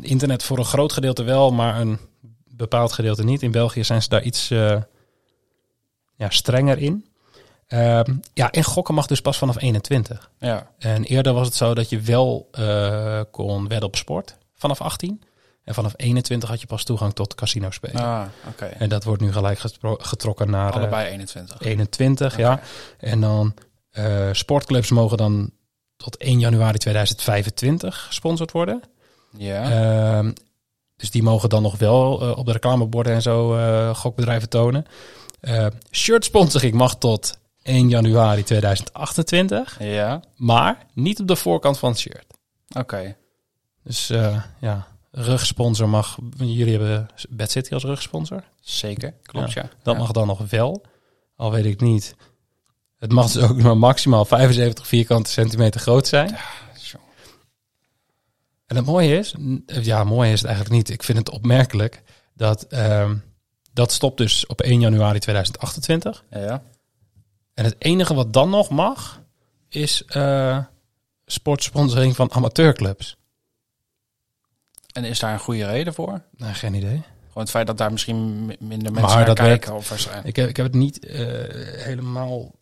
[0.00, 1.98] internet voor een groot gedeelte wel, maar een
[2.46, 3.42] bepaald gedeelte niet.
[3.42, 4.80] In België zijn ze daar iets eh,
[6.16, 7.06] ja, strenger in.
[7.66, 10.30] Ehm, ja, en gokken mag dus pas vanaf 21.
[10.38, 10.70] Ja.
[10.78, 15.22] En eerder was het zo dat je wel eh, kon wedden op sport vanaf 18.
[15.64, 18.02] En vanaf 21 had je pas toegang tot casino spelen.
[18.02, 18.22] Ah.
[18.78, 21.60] En dat wordt nu gelijk getro- getrokken naar eh, Allebei 21.
[21.60, 22.60] 21, ja.
[22.98, 23.54] En dan
[23.98, 25.50] eh, sportclubs mogen dan
[25.96, 28.82] tot 1 januari 2025 gesponsord worden.
[29.36, 29.70] Ja.
[29.70, 30.32] Ehm,
[30.96, 34.84] dus die mogen dan nog wel eh, op de reclameborden en zo eh, gokbedrijven tonen.
[35.40, 40.22] Eh shirt sponsoring mag tot 1 januari 2028, ja.
[40.36, 42.26] maar niet op de voorkant van het shirt.
[42.78, 43.16] Oké.
[43.84, 44.06] Dus
[44.60, 46.18] ja, rugsponsor mag.
[46.36, 48.42] Jullie hebben Bad City als rugsponsor.
[48.60, 49.14] Zeker.
[49.22, 49.68] Klopt, ja.
[49.82, 50.00] Dat Ja.
[50.00, 50.84] mag dan nog wel.
[51.36, 52.16] Al weet ik niet.
[52.98, 56.36] Het mag dus ook maar maximaal 75 vierkante centimeter groot zijn.
[58.66, 59.34] En het mooie is,
[59.66, 60.90] ja, mooi is het eigenlijk niet.
[60.90, 62.02] Ik vind het opmerkelijk
[62.34, 63.16] dat ehm,
[63.72, 66.24] dat stopt dus op 1 januari 2028.
[66.30, 66.62] Ja.
[67.54, 69.20] En het enige wat dan nog mag,
[69.68, 70.58] is eh
[71.26, 73.16] sportsponsoring van amateurclubs.
[74.92, 76.22] En is daar een goede reden voor?
[76.36, 77.02] Nou, geen idee.
[77.26, 80.26] Gewoon het feit dat daar misschien mi- minder Maar mensen naar dat kijken of waarschijnlijk.
[80.28, 81.18] Ik heb, ik heb het niet eh,
[81.84, 82.54] helemaal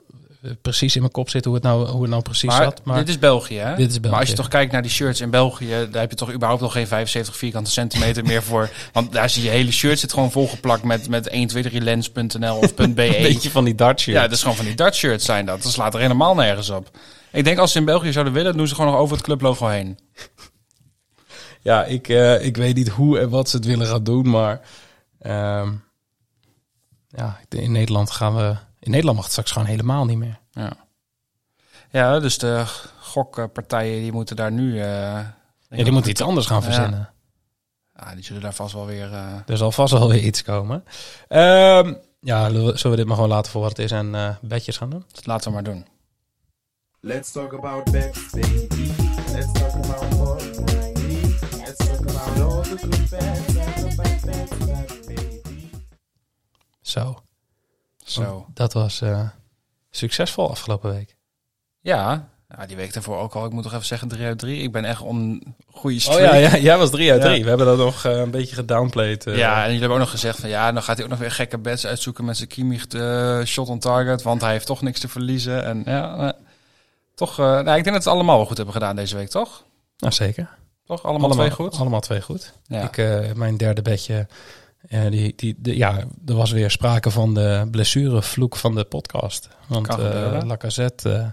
[0.63, 2.81] precies in mijn kop zitten hoe het nou, hoe het nou precies Maar, zat.
[2.85, 3.77] Maar dit is België, hè?
[3.77, 4.11] Dit is België.
[4.11, 6.63] Maar als je toch kijkt naar die shirts in België, daar heb je toch überhaupt
[6.63, 8.71] nog geen 75 vierkante centimeter meer voor.
[8.93, 12.83] Want daar zie je hele shirt zit gewoon volgeplakt met, met 123lens.nl of .be.
[12.87, 14.13] een beetje van die dartje.
[14.13, 15.63] Ja, dat is gewoon van die Dart shirts zijn dat.
[15.63, 16.91] Dat slaat er helemaal nergens op.
[17.33, 19.67] Ik denk als ze in België zouden willen, doen ze gewoon nog over het clublogo
[19.67, 19.99] heen.
[21.61, 24.61] Ja, ik, eh, ik weet niet hoe en wat ze het willen gaan doen, maar
[25.19, 25.73] ehm,
[27.09, 28.57] ja, in Nederland gaan we.
[28.87, 30.38] In Nederland mag het straks gewoon helemaal niet meer.
[30.51, 30.72] Ja,
[31.90, 32.64] ja dus de
[33.01, 34.81] gokpartijen die moeten daar nu...
[34.81, 35.29] eh, Ja,
[35.68, 37.11] die moeten iets anders gaan verzinnen.
[37.92, 39.12] Ah, die zullen daar vast wel weer...
[39.12, 40.85] eh, Er zal vast wel weer iets komen.
[41.29, 44.77] Ehm, ja, zullen we- dit maar gewoon laten voor wat het is en eh bedjes
[44.77, 45.05] gaan doen?
[45.22, 45.87] laten we maar doen.
[47.01, 48.90] Let's talk about bets, baby.
[49.33, 50.92] Let's talk about money.
[51.64, 53.55] Let's talk about all the good bets.
[56.81, 57.22] Zo,
[58.24, 58.46] Zo.
[58.55, 59.29] dat was eh,
[59.90, 61.16] succesvol afgelopen week.
[61.81, 63.44] Ja, ja, die week daarvoor ook al.
[63.44, 64.62] Ik moet toch even zeggen 3 uit 3.
[64.62, 66.20] Ik ben echt on goede Oh streak.
[66.20, 67.29] ja, ja, jij was 3 uit Ja.
[67.29, 67.42] 3.
[67.42, 69.26] We hebben dat nog eh, een beetje gedownplayed.
[69.26, 69.37] eh.
[69.37, 71.31] Ja, en jullie hebben ook nog gezegd van ja, dan gaat hij ook nog weer
[71.31, 75.00] gekke bets uitzoeken met zijn Kimmich eh, shot on target, want hij heeft toch niks
[75.00, 75.64] te verliezen.
[75.64, 76.35] En ja,
[77.14, 79.64] toch, nou, ik denk dat we het allemaal wel goed hebben gedaan deze week, toch?
[79.98, 80.48] Nou, zeker.
[80.85, 81.02] Toch?
[81.02, 81.79] Allemaal, twee goed?
[81.79, 82.52] Allemaal twee goed.
[82.64, 82.90] Ja.
[82.92, 84.26] Ik, mijn derde bedje,
[84.88, 85.96] eh, die, die, de, ja,
[86.27, 89.49] er was weer sprake van de blessurevloek van de podcast.
[89.68, 90.38] Want eh.
[90.44, 91.27] Lacazette eh,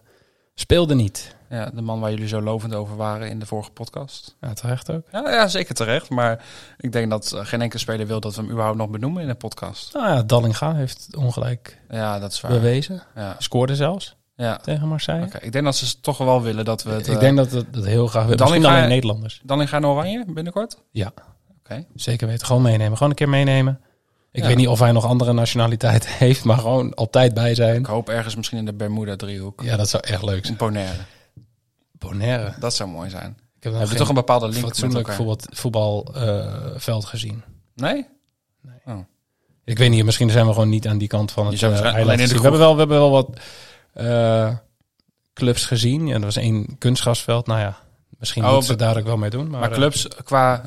[0.55, 1.35] speelde niet.
[1.49, 4.35] ja, de man waar jullie zo lovend over waren in de vorige podcast.
[4.41, 5.03] Ja, terecht ook.
[5.11, 6.09] Ja, ja zeker terecht.
[6.09, 6.45] Maar
[6.77, 9.37] ik denk dat geen enkele speler wil dat we hem überhaupt nog benoemen in een
[9.37, 9.93] podcast.
[9.93, 12.51] Nou ja, Dallinga heeft ongelijk Ja, dat is waar.
[12.51, 13.03] bewezen.
[13.15, 14.57] Ja, Scoorde zelfs ja.
[14.57, 15.25] tegen Marseille.
[15.25, 17.07] Oké, ik denk dat ze toch wel willen dat we het...
[17.07, 18.37] ik denk dat het dat heel graag willen.
[18.37, 19.41] Dallinga- Misschien alleen Nederlanders.
[19.43, 20.77] Dan in gaan oranje binnenkort?
[20.91, 21.13] Ja.
[21.95, 22.45] Zeker weten.
[22.45, 22.93] Gewoon meenemen.
[22.93, 23.81] Gewoon een keer meenemen.
[24.31, 24.47] Ik Ja.
[24.47, 27.79] weet niet of hij nog andere nationaliteit heeft, maar gewoon altijd bij zijn.
[27.79, 29.61] Ik hoop ergens misschien in de Bermuda-driehoek.
[29.63, 30.57] Ja, dat zou echt leuk In zijn.
[30.57, 30.99] Bonaire.
[31.91, 32.53] Bonaire.
[32.59, 33.37] Dat zou mooi zijn.
[33.59, 35.11] Ik heb toch een bepaalde link fatsoenlijk
[35.51, 37.43] voetbalveld gezien.
[37.75, 38.05] Nee?
[39.65, 42.19] Ik weet niet, misschien zijn we gewoon niet aan die kant van het uh, eiland.
[42.19, 42.35] gezien.
[42.35, 43.39] we, hebben wel, we hebben wel wat
[43.93, 44.55] eh,
[45.33, 46.07] clubs gezien.
[46.07, 47.47] Ja, er was één kunstgrasveld.
[47.47, 47.77] Nou ja,
[48.19, 49.49] misschien Oh, moeten ze daar ook wel mee doen.
[49.49, 50.61] Maar, Maar eh, clubs qua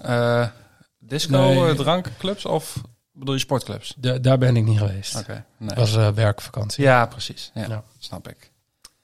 [1.07, 1.69] disco, Nee.
[1.71, 2.81] eh, drankclubs of
[3.13, 3.95] bedoel je sportclubs?
[3.97, 5.17] da- daar ben ik niet geweest.
[5.17, 5.45] Oké.
[5.59, 5.75] Nee.
[5.77, 6.85] Was eh, werkvakantie.
[6.85, 7.51] Ja, precies.
[7.55, 7.83] Ja, Ja.
[7.99, 8.51] snap ik.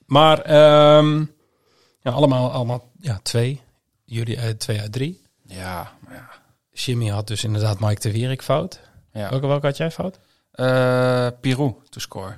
[0.06, 1.18] Maar ehm,
[2.00, 3.60] ja, allemaal, allemaal ja, twee.
[4.04, 5.20] Jullie uit twee uit drie.
[5.46, 6.28] Ja, maar ja.
[6.72, 8.80] Jimmy had dus inderdaad Mike de Wierik fout.
[9.12, 9.30] ja.
[9.30, 10.18] Welke, welke had jij fout?
[10.52, 12.36] Eh, Pirou to score.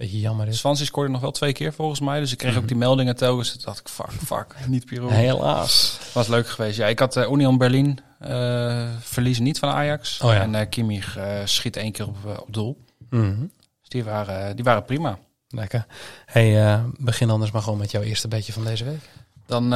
[0.00, 0.58] Beetje jammer is.
[0.58, 2.20] Swansea scoorde nog wel twee keer volgens mij.
[2.20, 3.52] Dus ik kreeg ook die meldingen telkens.
[3.52, 5.12] Toen dacht ik, fuck, fuck, niet Pirou.
[5.12, 5.98] Helaas.
[6.12, 6.76] Was leuk geweest.
[6.76, 10.20] Ja, ik had eh, Union Berlin eh verliezen niet van Ajax.
[10.20, 10.40] Oh ja.
[10.40, 12.84] En eh Kimmich schiet één keer op, op doel.
[13.10, 13.40] Mhm.
[13.80, 15.18] Dus die waren, die waren prima.
[15.48, 15.86] Lekker.
[16.26, 19.08] Hey, begin anders maar gewoon met jouw eerste beetje van deze week.
[19.46, 19.70] Dan,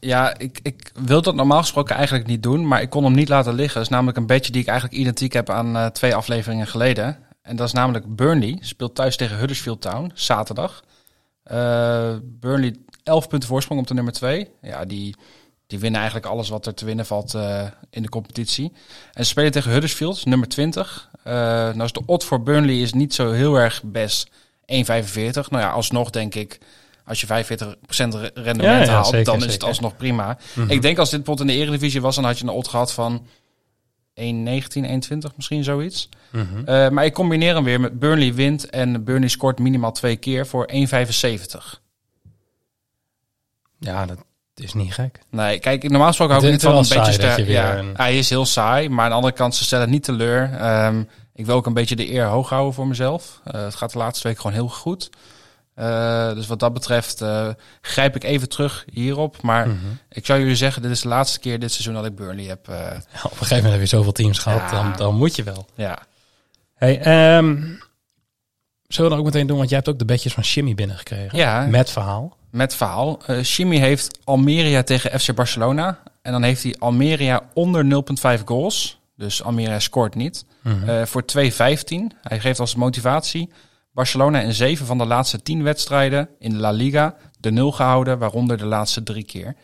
[0.00, 3.28] ja, ik, ik wil dat normaal gesproken eigenlijk niet doen, maar ik kon hem niet
[3.28, 3.74] laten liggen.
[3.74, 7.18] Dat is namelijk een bedje die ik eigenlijk identiek heb aan twee afleveringen geleden.
[7.42, 10.84] En dat is namelijk Burnley, speelt thuis tegen Huddersfield Town, zaterdag.
[11.42, 14.48] Eh, Burnley 11 punten voorsprong op de nummer 2.
[14.62, 15.16] Ja, die,
[15.66, 18.72] die winnen eigenlijk alles wat er te winnen valt eh, in de competitie.
[19.12, 21.10] En ze spelen tegen Huddersfield, nummer 20.
[21.24, 24.34] Eh nou is de odd voor Burnley is niet zo heel erg best 1,45.
[24.66, 26.58] Nou ja, alsnog denk ik,
[27.04, 27.30] als je 45%
[28.14, 29.66] re- rendement Ja, ja, haalt, zeker, dan is het zeker.
[29.68, 30.38] alsnog prima.
[30.54, 30.70] Mhm.
[30.70, 32.92] Ik denk als dit bijvoorbeeld in de Eredivisie was, dan had je een odd gehad
[32.92, 33.26] van
[34.20, 36.08] 1,19, 1,20 misschien zoiets.
[36.30, 36.64] Mhm.
[36.64, 40.46] Eh, maar ik combineer hem weer met Burnley wint en Burnley scoort minimaal twee keer
[40.46, 41.80] voor 1,75.
[43.78, 44.18] Ja, dat
[44.54, 45.18] is niet gek.
[45.30, 47.78] Nee, kijk, normaal gesproken hou ik niet van een beetje saai dat ster- je ja,
[47.78, 50.52] een- Hij is heel saai, maar aan de andere kant, ze stellen niet teleur.
[50.52, 51.02] Ehm,
[51.34, 53.40] ik wil ook een beetje de eer hoog houden voor mezelf.
[53.44, 55.10] Eh, het gaat de laatste week gewoon heel goed.
[55.80, 57.48] Eh, dus wat dat betreft eh,
[57.80, 59.42] grijp ik even terug hierop.
[59.42, 59.76] Maar Mhm.
[60.08, 62.68] ik zou jullie zeggen, dit is de laatste keer dit seizoen dat ik Burnley heb.
[62.68, 62.90] eh, Ja,
[63.22, 64.70] op een gegeven moment heb je zoveel teams gehad, Ja.
[64.70, 65.66] dan, dan moet je wel.
[65.74, 65.98] ja.
[66.74, 67.56] Hey, ehm,
[68.86, 71.38] zullen we dan ook meteen doen, want jij hebt ook de bedjes van Jimmy binnengekregen.
[71.38, 71.66] Ja.
[71.66, 72.36] Met verhaal.
[72.50, 73.18] Met verhaal.
[73.42, 75.98] Chimi heeft Almeria tegen FC Barcelona.
[76.22, 78.98] En dan heeft hij Almeria onder 0,5 goals.
[79.16, 80.44] Dus Almeria scoort niet.
[80.86, 82.12] Eh, voor 2,15.
[82.22, 83.50] Hij geeft als motivatie
[84.00, 88.18] Barcelona in zeven van de laatste tien wedstrijden in de La Liga de nul gehouden,
[88.18, 89.56] waaronder de laatste drie keer.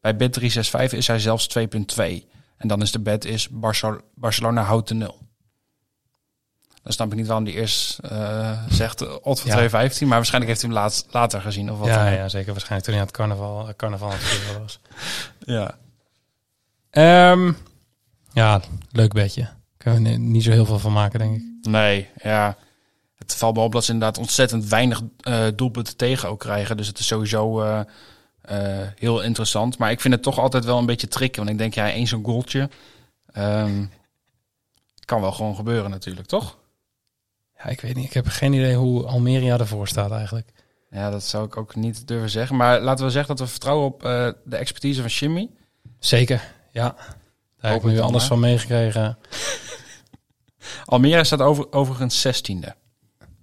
[0.00, 2.28] Bij bet 365 is hij zelfs 2,2.
[2.56, 5.18] En dan is de bet is Barcel- Barcelona houdt de nul.
[6.82, 9.68] Dan snap ik niet waarom die eerst eh, zegt uh, odd van Ja.
[9.68, 9.70] 2,15.
[9.72, 11.72] Maar waarschijnlijk heeft hij hem laatst, later gezien.
[11.72, 12.52] Of wat ja, ja, zeker.
[12.52, 14.80] Waarschijnlijk toen hij aan het carnaval, eh, carnaval aan was.
[15.56, 15.78] ja.
[16.90, 17.52] Ehm,
[18.32, 19.48] ja, leuk bedje.
[19.76, 21.42] Kunnen we ni- niet zo heel veel van maken, denk ik.
[21.68, 22.56] Nee, ja.
[23.30, 26.76] Het valt me op dat ze inderdaad ontzettend weinig eh, doelpunten tegen ook krijgen.
[26.76, 27.80] Dus het is sowieso eh,
[28.40, 29.78] eh, heel interessant.
[29.78, 31.38] Maar ik vind het toch altijd wel een beetje tricky.
[31.38, 32.68] Want ik denk, ja, één zo'n goaltje.
[33.32, 33.84] ehm,
[35.04, 36.58] kan wel gewoon gebeuren natuurlijk, toch?
[37.58, 38.04] Ja, ik weet niet.
[38.04, 40.52] Ik heb geen idee hoe Almeria ervoor staat eigenlijk.
[40.90, 42.56] Ja, dat zou ik ook niet durven zeggen.
[42.56, 44.00] Maar laten we zeggen dat we vertrouwen op
[44.44, 45.50] de expertise van Jimmy.
[45.98, 46.96] Zeker, ja.
[47.60, 48.20] Daar heb ik nu hè?
[48.20, 49.18] van meegekregen.
[50.84, 52.68] Almere staat over, overigens 16e.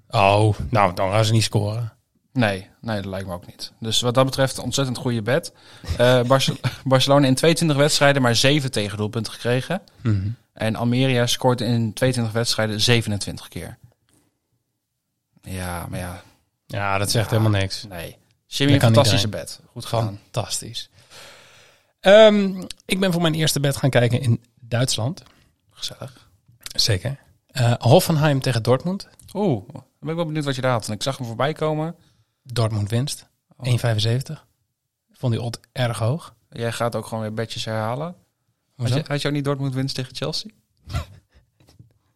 [0.10, 1.92] Oh, nou, dan gaan ze niet scoren.
[2.34, 3.72] Nee, nee, dat lijkt me ook niet.
[3.80, 5.54] Dus wat dat betreft, ontzettend goede bed.
[5.98, 9.82] Eh, Barce- Barcelona in 22 wedstrijden maar 7 tegendoelpunten gekregen.
[10.02, 10.28] Mhm.
[10.54, 13.78] En Almeria scoort in 22 wedstrijden 27 keer.
[15.42, 16.22] Ja, maar ja,
[16.68, 17.84] Ja, dat zegt helemaal niks.
[17.90, 18.16] nee.
[18.46, 19.60] Jimmy, fantastische bed.
[19.72, 20.20] Goed gedaan.
[20.24, 20.90] Fantastisch.
[22.00, 25.24] Ehm, ik ben voor mijn eerste bed gaan kijken in Duitsland.
[25.72, 26.30] Gezellig.
[26.76, 27.20] Zeker.
[27.48, 29.08] Eh, Hoffenheim tegen Dortmund.
[29.34, 30.88] Oeh, dan ben ik wel benieuwd wat je daar had.
[30.88, 31.96] En ik zag hem voorbij komen.
[32.44, 33.28] Dortmund winst.
[33.64, 34.34] 1,75.
[35.12, 36.36] Vond die odd erg hoog.
[36.50, 38.16] Jij gaat ook gewoon weer bedjes herhalen.
[38.76, 40.52] Had je, had je ook niet Dortmund winst tegen Chelsea?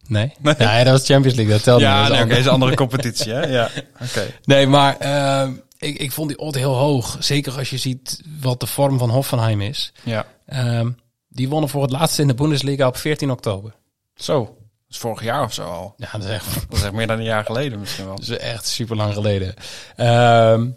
[0.08, 0.34] Nee.
[0.42, 0.56] nee.
[0.84, 1.54] dat was Champions League.
[1.54, 1.94] Dat telde niet.
[1.94, 3.46] Dat is nee, oké, is een andere competitie, hè?
[3.46, 3.70] Ja,
[4.02, 4.28] oké.
[4.44, 7.18] Nee, maar ehm, ik, ik vond die odd heel hoog.
[7.20, 9.94] Zeker als je ziet wat de vorm van Hoffenheim is.
[10.04, 10.26] Ja.
[10.46, 10.92] Ehm,
[11.28, 13.74] die wonnen voor het laatst in de Bundesliga op 14 oktober.
[14.16, 14.58] Zo,
[14.92, 15.94] is vorig jaar of zo al.
[15.98, 18.16] Ja, dat is echt, Dat is echt meer dan een jaar geleden misschien wel.
[18.16, 19.54] dat is echt super lang geleden.
[19.96, 20.70] Ehm,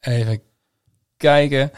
[0.00, 0.40] even
[1.16, 1.72] kijken.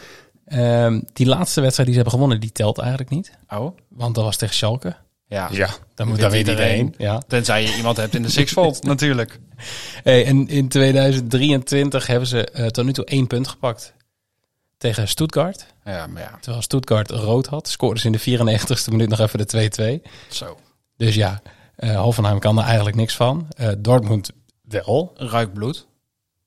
[0.44, 3.32] Ehm, die laatste wedstrijd die ze hebben gewonnen, die telt eigenlijk niet.
[3.48, 3.76] Oh?
[3.88, 4.96] Want dat was tegen Schalke.
[5.28, 5.68] Ja.
[5.94, 6.68] Dan moet daar iedereen.
[6.76, 6.94] iedereen.
[6.98, 7.22] Ja.
[7.28, 9.38] Tenzij je iemand hebt in de Sixfold, natuurlijk.
[10.02, 13.94] Hey, en in 2023 hebben ze eh, tot nu toe één punt gepakt.
[14.78, 15.66] Tegen Stuttgart.
[15.84, 19.46] Ja, maar ja, Terwijl Stuttgart rood had, scoorden ze in de 94ste minuut nog even
[19.46, 20.10] de 2-2.
[20.30, 20.56] zo.
[21.04, 21.42] Dus ja,
[21.76, 23.46] eh Hoffenheim kan er eigenlijk niks van.
[23.56, 24.30] Eh, Dortmund
[24.62, 25.12] wel.
[25.16, 25.86] Ruik bloed.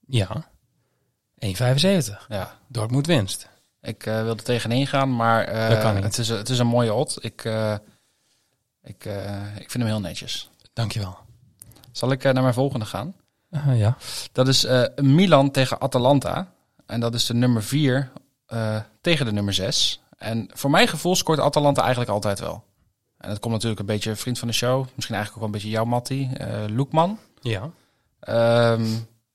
[0.08, 0.48] Ja.
[1.40, 2.28] 1,75.
[2.28, 2.58] Ja.
[2.68, 3.50] Dortmund winst.
[3.82, 5.50] Ik eh, wilde tegenin gaan, maar.
[6.04, 7.18] Het, is, het is een mooie odd.
[7.24, 7.46] Ik,
[8.84, 9.06] ik,
[9.56, 10.50] ik vind hem heel netjes.
[10.74, 11.18] Dankjewel.
[11.92, 13.14] Zal ik naar mijn volgende gaan?
[13.52, 13.98] Uh, ja.
[14.32, 16.52] Dat is Milan tegen Atalanta.
[16.86, 18.12] En dat is de nummer 4
[19.02, 20.02] tegen de nummer 6.
[20.18, 22.64] En voor mijn gevoel scoort Atalanta eigenlijk altijd wel.
[23.28, 24.86] En dat komt natuurlijk een beetje vriend van de show.
[24.96, 26.30] Misschien eigenlijk ook wel een beetje jouw Matti.
[26.38, 27.20] eh Loekman.
[27.42, 27.70] Ja.
[28.20, 28.84] Ehm,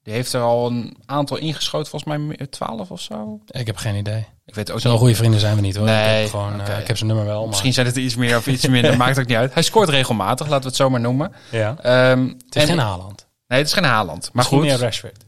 [0.02, 3.40] die heeft er al een aantal ingeschoten, volgens mij 12 of zo.
[3.46, 4.26] Ik heb geen idee.
[4.46, 4.98] Ik weet ook Zo niet.
[4.98, 5.86] goede vrienden zijn we niet hoor.
[5.86, 7.38] Nee, ik, heb gewoon, eh, ik heb zijn nummer wel.
[7.40, 7.48] Maar...
[7.48, 9.54] Misschien zijn het er iets meer of iets minder, maakt ook niet uit.
[9.54, 11.32] Hij scoort regelmatig, laten we het zo maar noemen.
[11.50, 11.76] Ja.
[11.82, 13.26] Ehm, Het is en- geen Haaland.
[13.46, 14.20] Nee, het is geen Haaland.
[14.22, 15.24] Maar Misschien goed, meer Rashford.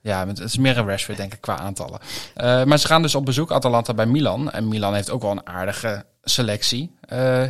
[0.00, 1.98] ja, het is meer een Rashford denk ik qua aantallen.
[2.34, 4.50] Eh, maar ze gaan dus op bezoek Atalanta bij Milan.
[4.50, 6.94] En Milan heeft ook wel een aardige selectie.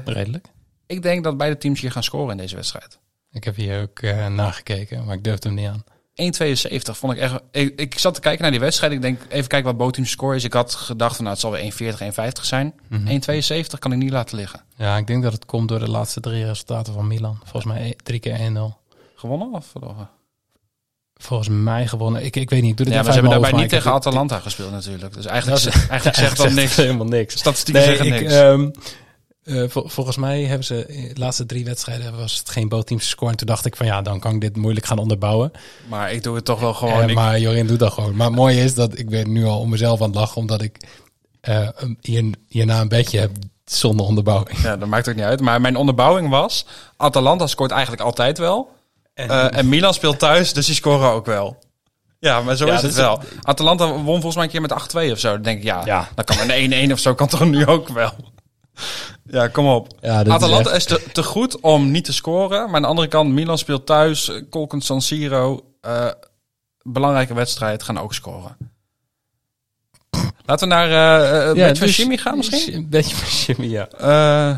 [0.04, 0.46] Redelijk.
[0.88, 2.98] Ik denk dat beide teams hier gaan scoren in deze wedstrijd.
[3.32, 5.84] Ik heb hier ook eh, nagekeken, maar ik durfde hem niet aan.
[6.22, 7.34] 1,72 vond ik echt...
[7.50, 8.92] Ik, ik zat te kijken naar die wedstrijd.
[8.92, 10.44] Ik denk, even kijken wat bootteams score is.
[10.44, 11.98] Ik had gedacht van, nou, het zal weer 1,40,
[12.38, 12.74] 1,50 zijn.
[12.88, 13.06] Mhm.
[13.08, 14.60] 1,72 kan ik niet laten liggen.
[14.76, 17.38] Ja, ik denk dat het komt door de laatste drie resultaten van Milan.
[17.44, 18.42] Volgens mij e- drie keer 1-0.
[19.14, 20.10] Gewonnen of verloren?
[21.14, 22.24] Volgens mij gewonnen.
[22.24, 22.70] Ik, ik weet niet.
[22.70, 25.14] Ik doe dit Ja, maar ze hebben daarbij niet tegen Atalanta gespeeld natuurlijk.
[25.14, 26.76] Dus eigenlijk, Dat- eigenlijk zegt dat niks.
[26.76, 27.38] helemaal niks.
[27.38, 28.32] Statistieken Nee, zeggen ik, niks.
[28.34, 28.70] ehm,
[29.48, 33.02] eh, vol- volgens mij hebben ze in de laatste drie wedstrijden was het geen bootteams
[33.02, 33.30] gescoord.
[33.30, 35.52] En toen dacht ik van ja, dan kan ik dit moeilijk gaan onderbouwen.
[35.88, 37.02] maar ik doe het toch wel gewoon.
[37.02, 38.16] Eh, ik- maar Jorin doet dat gewoon.
[38.16, 40.62] Maar het mooie is dat ik ben nu al om mezelf aan het lachen, omdat
[40.62, 40.76] ik
[41.40, 41.68] eh,
[42.00, 43.30] hier, hierna een bedje heb
[43.64, 44.58] zonder onderbouwing.
[44.62, 45.40] Ja, dat maakt ook niet uit.
[45.40, 46.66] Maar mijn onderbouwing was...
[46.96, 48.70] Atalanta scoort eigenlijk altijd wel.
[49.14, 51.56] Eh, en Milan speelt thuis, dus die scoren ook wel.
[52.20, 53.20] Ja, maar zo Ja, is het is- wel.
[53.42, 55.32] Atalanta won volgens mij een keer met 8-2 of zo.
[55.32, 56.08] Dan denk ik, ja, Ja.
[56.14, 58.12] dan kan een 1-1 of zo kan toch nu ook wel.
[59.30, 59.88] Ja, kom op.
[60.00, 62.66] Ja, is Atalanta echt- is, te, te goed om niet te scoren.
[62.66, 64.30] Maar aan de andere kant, Milan speelt thuis.
[64.50, 65.64] Kolkend San Siro.
[65.80, 66.08] eh,
[66.82, 68.56] belangrijke wedstrijd, gaan ook scoren.
[70.44, 70.90] Laten we naar
[71.48, 72.74] een beetje van dus- Jimmy gaan misschien?
[72.74, 73.88] Een beetje van Jimmy, ja.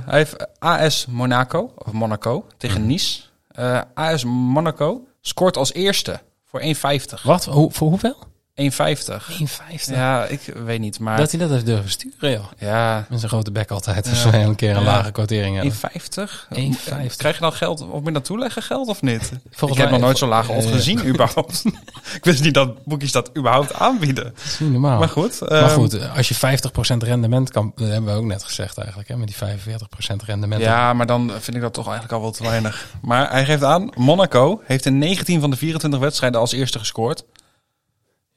[0.07, 3.21] Hij heeft AS Monaco, of Monaco, tegen Nice.
[3.49, 7.23] Eh, AS Monaco scoort als eerste voor 1,50.
[7.23, 7.45] Wat?
[7.45, 8.17] Voor hoeveel?
[8.61, 9.29] 1,50.
[9.31, 9.95] 1,50.
[9.95, 11.17] Ja, ik weet niet, maar...
[11.17, 12.45] Dat hij dat heeft durven sturen, joh.
[12.59, 14.09] Ja, Met zijn grote bek altijd.
[14.09, 14.91] Als wij een keer een Ja.
[14.91, 15.73] lage quotering hebben.
[15.73, 16.47] 1,50?
[16.51, 17.17] 1,50.
[17.17, 19.33] Krijg je dan geld, of meer dan toeleggen geld of niet?
[19.51, 21.63] Volgens ik heb nog nooit zo'n lage Eh, gezien, überhaupt.
[22.19, 24.25] ik wist niet dat boekjes dat überhaupt aanbieden.
[24.25, 24.99] Dat is niet normaal.
[24.99, 25.41] Maar goed.
[25.41, 29.09] Maar ehm, goed, als je 50% rendement kan, dat hebben we ook net gezegd eigenlijk,
[29.09, 30.63] hè, met die 45% rendement.
[30.63, 32.87] Ja, maar dan vind ik dat toch eigenlijk al wel te weinig.
[33.03, 37.25] Maar hij geeft aan, Monaco heeft in 19 van de 24 wedstrijden als eerste gescoord.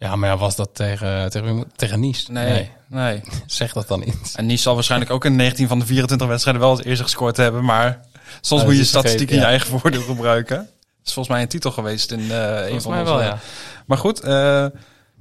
[0.03, 2.31] Ja, maar ja, was dat tegen, tegen, tegen Nice?
[2.31, 3.21] Nee, nee.
[3.45, 4.33] Zeg dat dan niet.
[4.35, 7.37] En Nice zal waarschijnlijk ook in 19 van de 24 wedstrijden wel als eerste gescoord
[7.37, 7.65] hebben.
[7.65, 7.99] Maar
[8.41, 9.47] soms moet je statistiek in je ja.
[9.47, 10.57] eigen voordeel gebruiken.
[10.57, 13.13] Dat is volgens mij een titel geweest in eh een van mij onze...
[13.13, 13.39] wel, ja.
[13.85, 14.65] Maar goed, eh,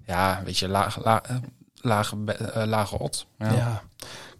[0.06, 1.36] ja, weet je, laag, la, eh,
[1.80, 2.16] lage,
[2.64, 3.26] lage odd.
[3.38, 3.52] Ja.
[3.52, 3.82] Ja.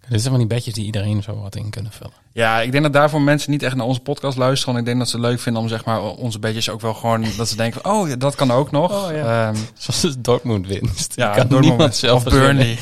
[0.03, 0.09] Ja.
[0.09, 2.65] Dit zijn van die bedjes die iedereen zo wat in kunnen vullen.
[2.65, 4.75] ik denk dat daarvoor mensen niet echt naar onze podcast luisteren.
[4.75, 6.95] Want ik denk dat ze het leuk vinden om zeg maar onze bedjes ook wel
[6.95, 7.27] gewoon...
[7.37, 9.05] dat ze denken van, oh, ja, dat kan ook nog.
[9.07, 9.49] Oh, ja.
[9.49, 11.17] Ehm, Zoals de Dortmund winst.
[11.17, 12.33] Ja, Ja, kan Dortmund niemand zelf of.
[12.33, 12.79] Burnley.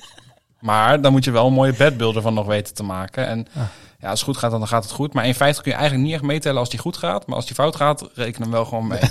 [0.60, 3.26] maar dan moet je wel een mooie bedbeelden van nog weten te maken.
[3.26, 3.62] En Ah.
[4.00, 5.12] ja, als het goed gaat, dan gaat het goed.
[5.12, 7.26] Maar 1,50 kun je eigenlijk niet echt meetellen als die goed gaat.
[7.26, 9.00] Maar als die fout gaat, reken hem wel gewoon mee.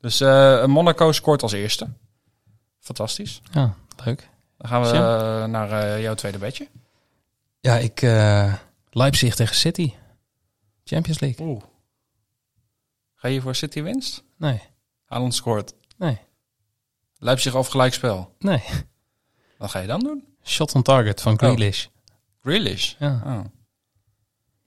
[0.00, 1.88] Dus eh, Monaco scoort als eerste.
[2.80, 3.40] Fantastisch.
[3.52, 4.28] Ja, leuk.
[4.56, 4.96] Dan gaan we Sim?
[4.96, 6.68] eh, naar eh, jouw tweede bedje.
[7.60, 8.02] Ja, ik...
[8.02, 8.54] eh
[8.90, 9.92] Leipzig tegen City.
[10.84, 11.46] Champions League.
[11.46, 11.62] Oeh.
[13.14, 14.22] Ga je voor City winst?
[14.36, 14.62] Nee,
[15.04, 15.72] Haaland scoort.
[15.96, 16.18] nee,
[17.18, 18.34] Leipzig of gelijkspel.
[18.38, 18.62] nee.
[19.58, 20.36] Wat ga je dan doen?
[20.44, 21.86] Shot on target van Grealish.
[22.42, 22.94] Grealish.
[22.98, 23.44] Ja, Oh.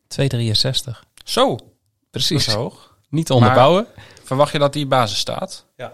[0.08, 1.04] 2,63.
[1.24, 1.64] Zo, dat
[2.10, 2.48] Precies.
[2.48, 2.98] is hoog.
[3.10, 3.88] Niet te onderbouwen.
[4.24, 5.66] Verwacht je dat die basis staat?
[5.76, 5.94] Ja.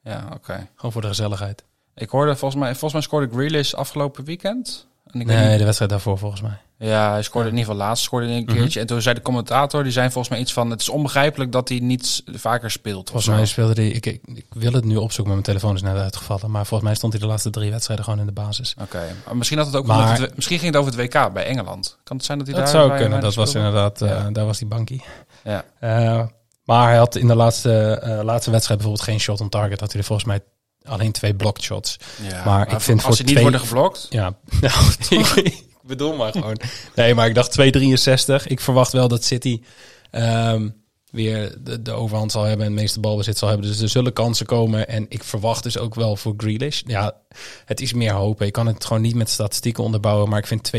[0.00, 0.68] Ja, oké.
[0.74, 1.64] Gewoon voor de gezelligheid.
[1.94, 4.86] Ik hoorde volgens mij, volgens mij scoorde Grealish afgelopen weekend.
[5.10, 6.58] En ik Nee, niet- de wedstrijd daarvoor volgens mij.
[6.78, 8.54] Ja, hij scoorde in ieder geval laatst scoorde een Mhm.
[8.54, 8.80] keertje.
[8.80, 10.70] En toen zei de commentator, die zijn volgens mij iets van...
[10.70, 13.10] het is onbegrijpelijk dat hij niet vaker speelt.
[13.10, 13.90] Volgens mij speelde hij...
[13.90, 16.50] Ik, ik, ik wil het nu opzoeken, maar mijn telefoon is net uitgevallen.
[16.50, 18.74] Maar volgens mij stond hij de laatste drie wedstrijden gewoon in de basis.
[18.80, 21.98] Oké, misschien, had het ook Maar- het, misschien ging het over het WK bij Engeland.
[22.04, 22.74] Kan het zijn dat hij Dat daar...
[22.74, 23.20] zou bij- kunnen.
[23.20, 24.02] Dat was inderdaad...
[24.02, 24.26] eh.
[24.32, 25.02] Daar was die bankie.
[25.44, 25.64] Ja.
[25.80, 26.22] Eh,
[26.64, 29.80] maar hij had in de laatste, eh, laatste wedstrijd bijvoorbeeld geen shot on target.
[29.80, 30.40] Had hij er volgens mij
[30.84, 31.96] alleen twee blocked shots.
[32.28, 34.06] Ja, Maar ik vind als voor ze niet worden geblokt...
[34.10, 36.60] Ja, nou, ik, ik bedoel maar gewoon.
[36.94, 37.60] Nee, maar ik dacht
[38.40, 38.46] 2,63.
[38.46, 39.60] Ik verwacht wel dat City
[40.10, 40.68] ehm,
[41.10, 43.66] weer de, de overhand zal hebben en het meeste balbezit zal hebben.
[43.66, 44.88] Dus er zullen kansen komen.
[44.88, 46.82] En ik verwacht dus ook wel voor Grealish.
[46.86, 47.16] Ja,
[47.64, 48.46] het is meer hopen.
[48.46, 50.28] Ik kan het gewoon niet met statistieken onderbouwen.
[50.28, 50.70] Maar ik vind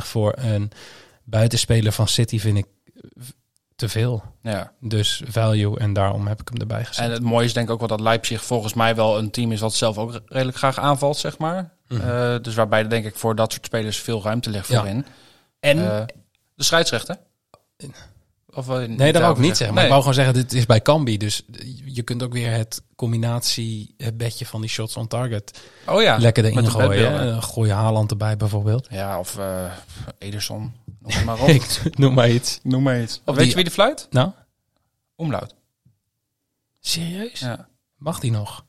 [0.00, 0.70] 2,63 voor een
[1.24, 2.66] buitenspeler van City vind ik
[3.78, 4.22] te veel.
[4.42, 4.72] Ja.
[4.80, 7.04] Dus value en daarom heb ik hem erbij gezet.
[7.04, 9.52] En het mooie is denk ik ook wel dat Leipzig volgens mij wel een team
[9.52, 9.60] is...
[9.60, 11.70] wat zelf ook redelijk graag aanvalt, zeg maar.
[11.88, 12.00] Mhm.
[12.08, 14.78] Eh, dus waarbij denk ik voor dat soort spelers veel ruimte ligt Ja.
[14.78, 15.06] voorin.
[15.60, 16.04] en Eh,
[16.54, 17.16] de scheidsrechter?
[18.58, 19.74] Of, wil je Nee, dat wou ik niet zeggen.
[19.74, 21.16] Maar ik wou gewoon zeggen, dit is bij Cambi.
[21.16, 21.42] Dus
[21.84, 26.18] je kunt ook weer het combinatie, het bedje van die shots on target Oh ja,
[26.18, 27.12] lekker erin de gooien.
[27.12, 27.42] hè.
[27.42, 28.86] Gooi Haaland erbij bijvoorbeeld.
[28.90, 29.72] Ja, of eh
[30.18, 30.72] Ederson.
[31.00, 31.48] Noem maar op.
[31.94, 32.60] Noem maar iets.
[32.62, 33.20] Noem maar iets.
[33.24, 34.06] Of Weet die- je wie de fluit?
[34.10, 34.30] Nou,
[35.16, 35.54] Omlaut.
[36.80, 37.40] serieus?
[37.40, 37.68] Ja.
[37.96, 38.64] Mag die nog?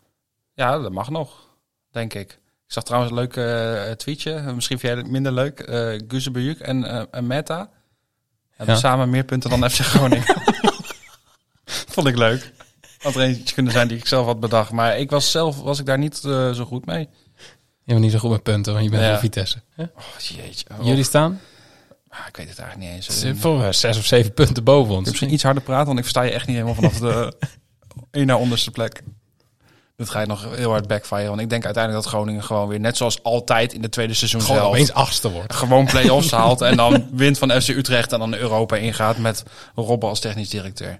[0.53, 1.47] ja, dat mag nog,
[1.91, 2.31] denk ik.
[2.65, 4.41] Ik zag trouwens een leuk eh, tweetje.
[4.55, 5.59] Misschien vind jij het minder leuk.
[5.59, 7.69] eh Guzebujuk en, eh en Meta
[8.59, 8.81] hebben Ja.
[8.81, 10.23] samen meer punten dan FC Groningen.
[11.93, 12.51] Vond ik leuk.
[12.99, 14.71] Had er eentje kunnen zijn die ik zelf had bedacht.
[14.71, 17.09] Maar ik was zelf was ik daar niet eh, zo goed mee.
[17.83, 19.09] Je bent niet zo goed met punten, want je bent Ja.
[19.09, 19.61] voor Vitesse.
[19.75, 19.83] hè?
[19.83, 20.65] Oh, jeetje.
[20.79, 20.85] Oh.
[20.85, 21.39] Jullie staan
[22.09, 23.39] Ah, ik weet het eigenlijk niet eens.
[23.39, 24.99] Voor zes of zeven punten boven Ik ons.
[25.03, 27.33] heb misschien iets harder praten, want ik versta je echt niet helemaal vanaf de
[28.11, 29.01] één naar onderste plek.
[29.99, 31.27] Dit ga je nog heel hard backfire.
[31.27, 34.41] Want ik denk uiteindelijk dat Groningen gewoon weer, net zoals altijd in de tweede seizoen
[34.41, 35.53] Gewoon zelf, opeens achtste wordt.
[35.53, 36.61] gewoon play-offs haalt.
[36.61, 39.43] En dan wint van FC Utrecht en dan Europa ingaat met
[39.75, 40.99] Robben als technisch directeur.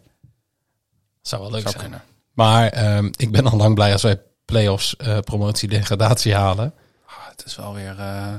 [1.22, 1.84] Zou wel leuk Zou zijn.
[1.84, 2.04] kunnen.
[2.34, 6.74] Maar ehm, ik ben al lang blij als wij play-offs, eh, promotie, degradatie halen.
[7.06, 7.96] Ah, het is wel weer...
[8.00, 8.34] eh,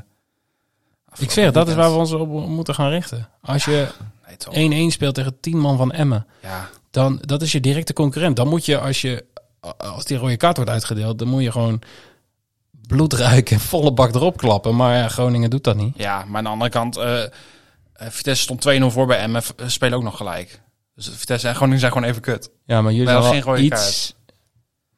[1.19, 3.29] Ik zeg, dat is waar we ons op moeten gaan richten.
[3.43, 3.89] Als je
[4.27, 4.55] Nee, toch.
[4.91, 8.37] 1-1 speelt tegen 10 man van Emmen, Ja, dan dat is je directe concurrent.
[8.37, 9.25] Dan moet je, als je
[9.77, 11.83] als die rode kaart wordt uitgedeeld, dan moet je gewoon
[12.87, 14.77] bloedruik en volle bak erop klappen.
[14.77, 15.95] Maar ja, Groningen doet dat niet.
[15.97, 17.29] ja, maar aan de andere kant, eh, eh,
[17.99, 20.61] Vitesse stond 2-0 voor bij v- spelen ook nog gelijk.
[20.95, 22.51] Dus Vitesse en Groningen zijn gewoon even kut.
[22.65, 24.15] Ja, maar jullie zijn geen rode iets.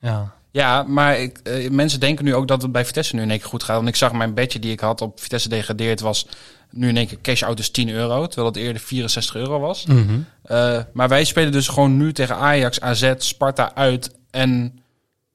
[0.01, 3.31] Ja, Ja, maar ik, eh, mensen denken nu ook dat het bij Vitesse nu in
[3.31, 3.77] één keer goed gaat.
[3.77, 6.27] Want ik zag mijn bedje die ik had op Vitesse degradeerd was
[6.71, 8.27] nu in één keer cash out is 10 euro.
[8.27, 9.87] Terwijl het eerder 64 euro was.
[9.87, 10.21] Mhm.
[10.43, 14.81] Eh, maar wij spelen dus gewoon nu tegen Ajax, AZ, Sparta uit en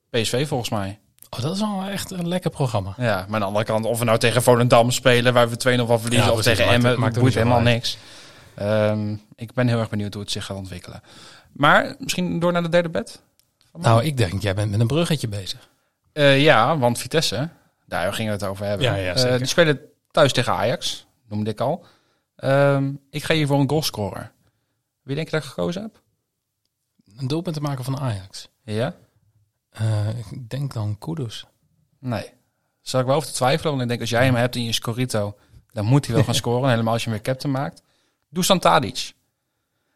[0.10, 1.00] PSV volgens mij.
[1.30, 2.94] Oh, dat is wel echt een lekker programma.
[2.98, 5.86] Ja, maar aan de andere kant, of we nou tegen Volendam spelen waar we 2-0
[5.88, 7.66] van verliezen, Ja, of tegen Emmen, maakt boeit helemaal uit.
[7.66, 7.98] niks.
[8.56, 11.02] Ehm, ik ben heel erg benieuwd hoe het zich gaat ontwikkelen.
[11.52, 13.22] Maar misschien door naar de derde bed?
[13.74, 15.70] Nou, ik denk, jij bent met een bruggetje bezig.
[16.14, 17.50] Eh, ja, want Vitesse,
[17.86, 18.86] daar gingen we het over hebben.
[18.86, 19.80] Ja, ja, Eh, die spelen
[20.12, 21.86] thuis tegen Ajax, noemde ik al.
[22.36, 24.32] Ehm, ik ga hier voor een goalscorer.
[25.04, 26.02] Wie denk je dat ik gekozen heb?
[27.18, 28.48] Een doelpunt te maken van Ajax.
[28.74, 28.96] Ja?
[29.70, 31.46] Eh, ik denk dan Kudus.
[32.00, 32.34] Nee.
[32.82, 34.72] Zal ik wel over te twijfelen, want ik denk als jij hem hebt in je
[34.72, 35.38] Scorito,
[35.72, 36.70] dan moet hij wel gaan scoren.
[36.70, 37.82] Helemaal als je hem weer captain maakt.
[38.30, 39.14] Dusan Tadic.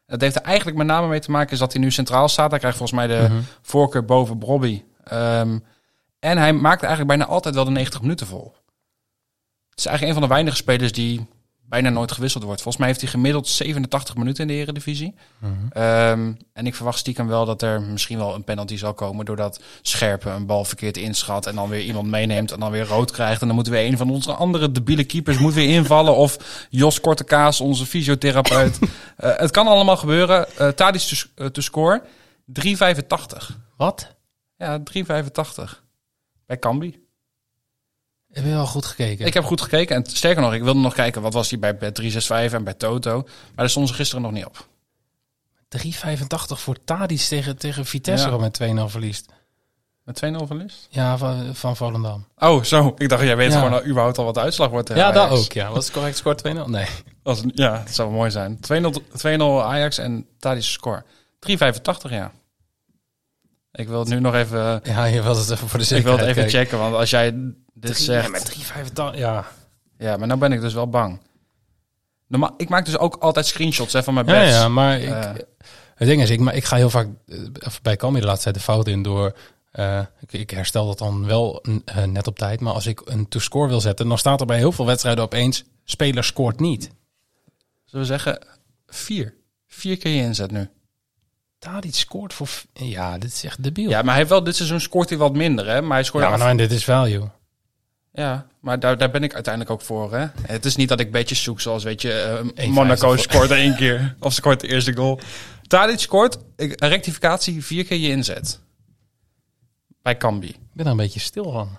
[0.06, 2.50] Het heeft er eigenlijk met name mee te maken is dat hij nu centraal staat.
[2.50, 3.42] Hij krijgt volgens mij de Mhm.
[3.62, 4.84] voorkeur boven Bobby.
[5.04, 5.60] Ehm,
[6.20, 8.56] en hij maakt eigenlijk bijna altijd wel de 90 minuten vol.
[9.70, 11.28] Het is eigenlijk een van de weinige spelers die
[11.72, 12.62] bijna nooit gewisseld wordt.
[12.62, 15.16] Volgens mij heeft hij gemiddeld 87 minuten in de Eredivisie.
[15.70, 19.26] Ehm, en ik verwacht stiekem wel dat er misschien wel een penalty zal komen...
[19.26, 21.46] doordat Scherpe een bal verkeerd inschat...
[21.46, 23.42] en dan weer iemand meeneemt en dan weer rood krijgt...
[23.42, 26.16] en dan moeten we een van onze andere debiele keepers moet weer invallen...
[26.16, 26.38] of
[26.70, 28.80] Jos Kortekaas, onze fysiotherapeut.
[29.18, 30.48] Eh, het kan allemaal gebeuren.
[30.60, 32.04] Uh, Tadic te, uh, te score
[32.60, 33.56] 3,85.
[33.78, 34.16] Wat?
[34.56, 34.84] Ja, 3,85.
[36.46, 37.01] Bij Cambi.
[38.32, 39.26] Heb je wel goed gekeken?
[39.26, 39.96] Ik heb goed gekeken.
[39.96, 43.22] En sterker nog, ik wilde nog kijken wat was die bij Bet365 en bij Toto.
[43.22, 44.68] Maar daar stonden ze gisteren nog niet op.
[45.78, 45.88] 3,85
[46.48, 48.38] voor Tadic tegen, tegen Vitesse Ja.
[48.38, 49.26] met 2-0 verliest.
[50.04, 50.88] Met 2-0 verlies?
[50.90, 52.26] Ja, van, van Volendam.
[52.38, 52.94] Oh, zo.
[52.98, 53.58] Ik dacht, jij weet Ja.
[53.58, 54.88] gewoon al überhaupt al wat de uitslag wordt.
[54.88, 55.52] tegen Ja, dat ook.
[55.52, 55.70] Ja.
[55.72, 56.70] Was het correct score 2-0?
[56.70, 56.86] Nee.
[57.24, 58.60] Als, ja, dat zou mooi zijn.
[58.60, 61.04] 2-0 2-0 Ajax en Tadic score.
[61.40, 62.32] 3,85 ja.
[63.74, 64.80] Ik wil het nu nog even...
[64.84, 67.10] Ja, je wilt het even voor de Ik wil zekerheid het even checken, want als
[67.10, 68.26] jij dit Drie- zegt...
[68.26, 68.56] Ja, met
[69.14, 69.18] 3,85.
[69.20, 69.46] Ja.
[69.98, 71.20] Ja, maar nou ben ik dus wel bang.
[72.28, 74.52] Normaal, ik maak dus ook altijd screenshots hè, van mijn Ja, bets.
[74.52, 75.32] ja, maar ik, Eh.
[75.96, 77.38] het ding is, ik, maar ik ga heel vaak eh,
[77.82, 79.36] bij Camille de laatste tijd de fout in door...
[79.72, 82.60] eh, ik, ik herstel dat dan wel eh, net op tijd.
[82.60, 85.64] Maar als ik een to-score wil zetten, dan staat er bij heel veel wedstrijden opeens...
[85.84, 86.90] speler scoort niet.
[87.86, 88.46] Zullen we zeggen
[88.88, 89.34] vier?
[89.68, 90.70] Vier keer je inzet nu.
[91.62, 92.50] Tadic scoort voor...
[92.74, 93.90] Ja, dit is echt debiel.
[93.90, 95.82] Ja, maar hij heeft wel dit seizoen scoort hij wat minder, hè?
[95.82, 97.30] Maar hij scoort Ja, maar af- nou, dit is value.
[98.14, 100.28] Ja, maar daar, daar ben ik uiteindelijk ook voor, hè?
[100.42, 102.14] Het is niet dat ik beetjes zoek, zoals weet je,
[102.56, 105.20] eh, 1,50 Monaco scoort één keer of scoort de eerste goal.
[105.68, 108.60] Tadic scoort een rectificatie vier keer je inzet.
[110.02, 110.48] Bij Cambi.
[110.48, 111.78] Ik ben er een beetje stil van.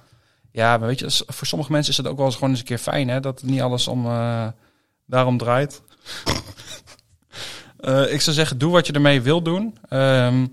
[0.53, 2.65] Ja, maar weet je, voor sommige mensen is het ook wel eens gewoon eens een
[2.65, 3.21] keer fijn, hè?
[3.21, 4.47] Dat het niet alles om eh,
[5.07, 5.83] daarom draait.
[7.83, 9.79] Eh, ik zou zeggen, doe wat je ermee wil doen.
[9.89, 10.47] Ehm,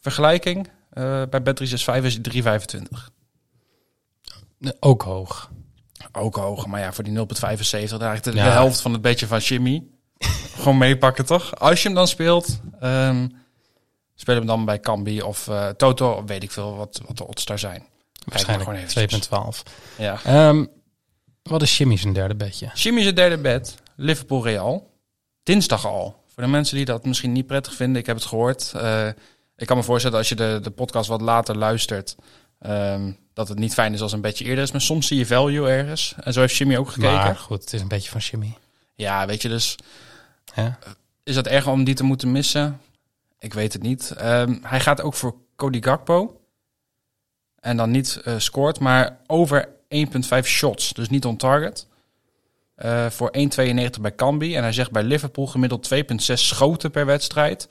[0.00, 3.10] vergelijking eh, bij Bet365 is 3,25.
[4.58, 5.50] Nee, Ook hoog.
[6.12, 8.44] Ook hoog, maar ja, voor die 0,75, daar eigenlijk de, Ja.
[8.44, 9.82] de helft van het beetje van Jimmy.
[10.56, 11.58] Gewoon meepakken, toch?
[11.58, 13.28] Als je hem dan speelt, ehm,
[14.14, 17.26] speel hem dan bij Cambi of eh, Toto, of weet ik veel wat, wat de
[17.26, 17.86] odds daar zijn.
[18.24, 19.28] Waarschijnlijk gewoon eventjes.
[19.28, 19.62] 2,12.
[19.98, 20.20] Ja.
[20.24, 20.64] Ehm
[21.42, 22.70] wat is Jimmy's een derde bedje?
[22.74, 24.90] Jimmy is het derde bed, Liverpool Real.
[25.42, 26.21] Dinsdag al.
[26.34, 28.72] Voor de mensen die dat misschien niet prettig vinden, ik heb het gehoord.
[28.74, 29.08] Eh,
[29.56, 32.16] ik kan me voorstellen als je de, de podcast wat later luistert,
[32.58, 34.72] ehm, dat het niet fijn is als een beetje eerder is.
[34.72, 36.14] Maar soms zie je value ergens.
[36.20, 37.14] En zo heeft Jimmy ook gekeken.
[37.14, 38.56] Maar goed, het is een beetje van Jimmy.
[38.94, 39.76] Ja, weet je, dus
[40.52, 40.68] Hè?
[41.22, 42.80] is het erg om die te moeten missen?
[43.38, 44.10] Ik weet het niet.
[44.10, 46.40] Ehm, hij gaat ook voor Cody Gakpo.
[47.60, 50.92] En dan niet eh, scoort, maar over 1,5 shots.
[50.92, 51.86] Dus niet on target.
[52.74, 54.56] Eh, voor 1,92 bij Cambi.
[54.56, 57.68] En hij zegt bij Liverpool gemiddeld 2,6 schoten per wedstrijd.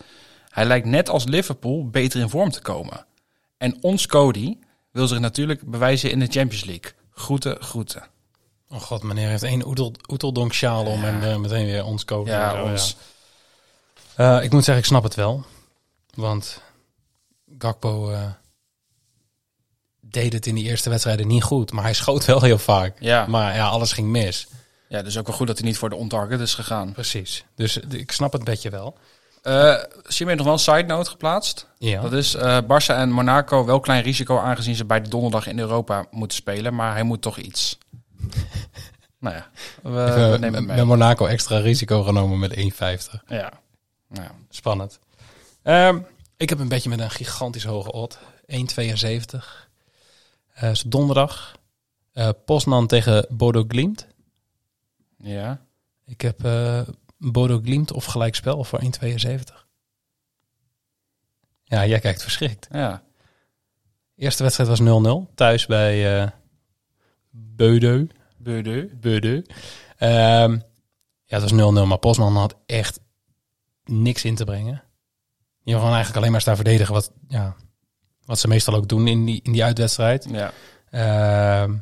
[0.49, 3.05] Hij lijkt net als Liverpool beter in vorm te komen.
[3.57, 4.57] En ons Cody
[4.91, 6.91] wil zich natuurlijk bewijzen in de Champions League.
[7.11, 8.03] Groeten, groeten.
[8.69, 12.31] Oh god, meneer heeft één oetel, oeteldonk sjaal om en eh, meteen weer ons kopen.
[12.31, 12.95] Ja, ons.
[14.15, 15.43] Eh, ik moet zeggen, ik snap het wel.
[16.13, 16.61] Want
[17.57, 18.13] Gakpo
[19.99, 21.71] deed het in die eerste wedstrijden niet goed.
[21.71, 22.95] Maar hij schoot wel heel vaak.
[22.99, 23.25] Ja.
[23.27, 24.47] Maar ja, alles ging mis.
[24.91, 26.91] Ja, dus ook wel goed dat hij niet voor de on-target is gegaan.
[26.91, 27.45] Precies.
[27.55, 28.97] Dus eh, ik snap het bedje wel.
[29.41, 31.67] Eh Sim heeft nog wel een side note geplaatst.
[31.77, 32.01] Ja.
[32.01, 35.59] Dat is eh Barça en Monaco wel klein risico aangezien ze bij de donderdag in
[35.59, 36.75] Europa moeten spelen.
[36.75, 37.77] Maar hij moet toch iets.
[39.19, 39.49] nou ja,
[39.81, 39.89] we,
[40.39, 40.85] nemen het met mee.
[40.85, 42.61] Monaco extra risico genomen met 1,50.
[43.27, 43.51] Ja.
[44.07, 44.31] Nou, ja.
[44.49, 44.99] Spannend.
[45.63, 45.99] Ehm,
[46.37, 48.19] ik heb een beetje met een gigantisch hoge odd.
[48.45, 49.69] 1,72.
[50.53, 51.55] Eh is donderdag.
[52.13, 54.09] Eh Poznan tegen Bodo Glimt.
[55.21, 55.61] Ja.
[56.05, 56.81] Ik heb eh
[57.17, 59.65] Bodo Glimt of gelijkspel voor 1,72.
[61.63, 62.67] Ja, jij kijkt verschrikt.
[62.71, 63.03] Ja.
[64.15, 65.33] Eerste wedstrijd was 0-0.
[65.35, 66.29] Thuis bij eh
[67.29, 68.07] Beudeu.
[68.37, 68.89] Beudeu.
[68.95, 69.45] Beudeu.
[69.97, 70.51] Ehm,
[71.25, 71.87] ja, het was 0-0.
[71.87, 72.99] Maar Poznan had echt
[73.83, 74.83] niks in te brengen.
[75.63, 76.93] Die gewoon eigenlijk alleen maar staan verdedigen.
[76.93, 77.55] Wat, ja,
[78.25, 80.27] wat ze meestal ook doen in die, in die uitwedstrijd.
[80.29, 80.51] Ja.
[80.89, 81.77] Ehm,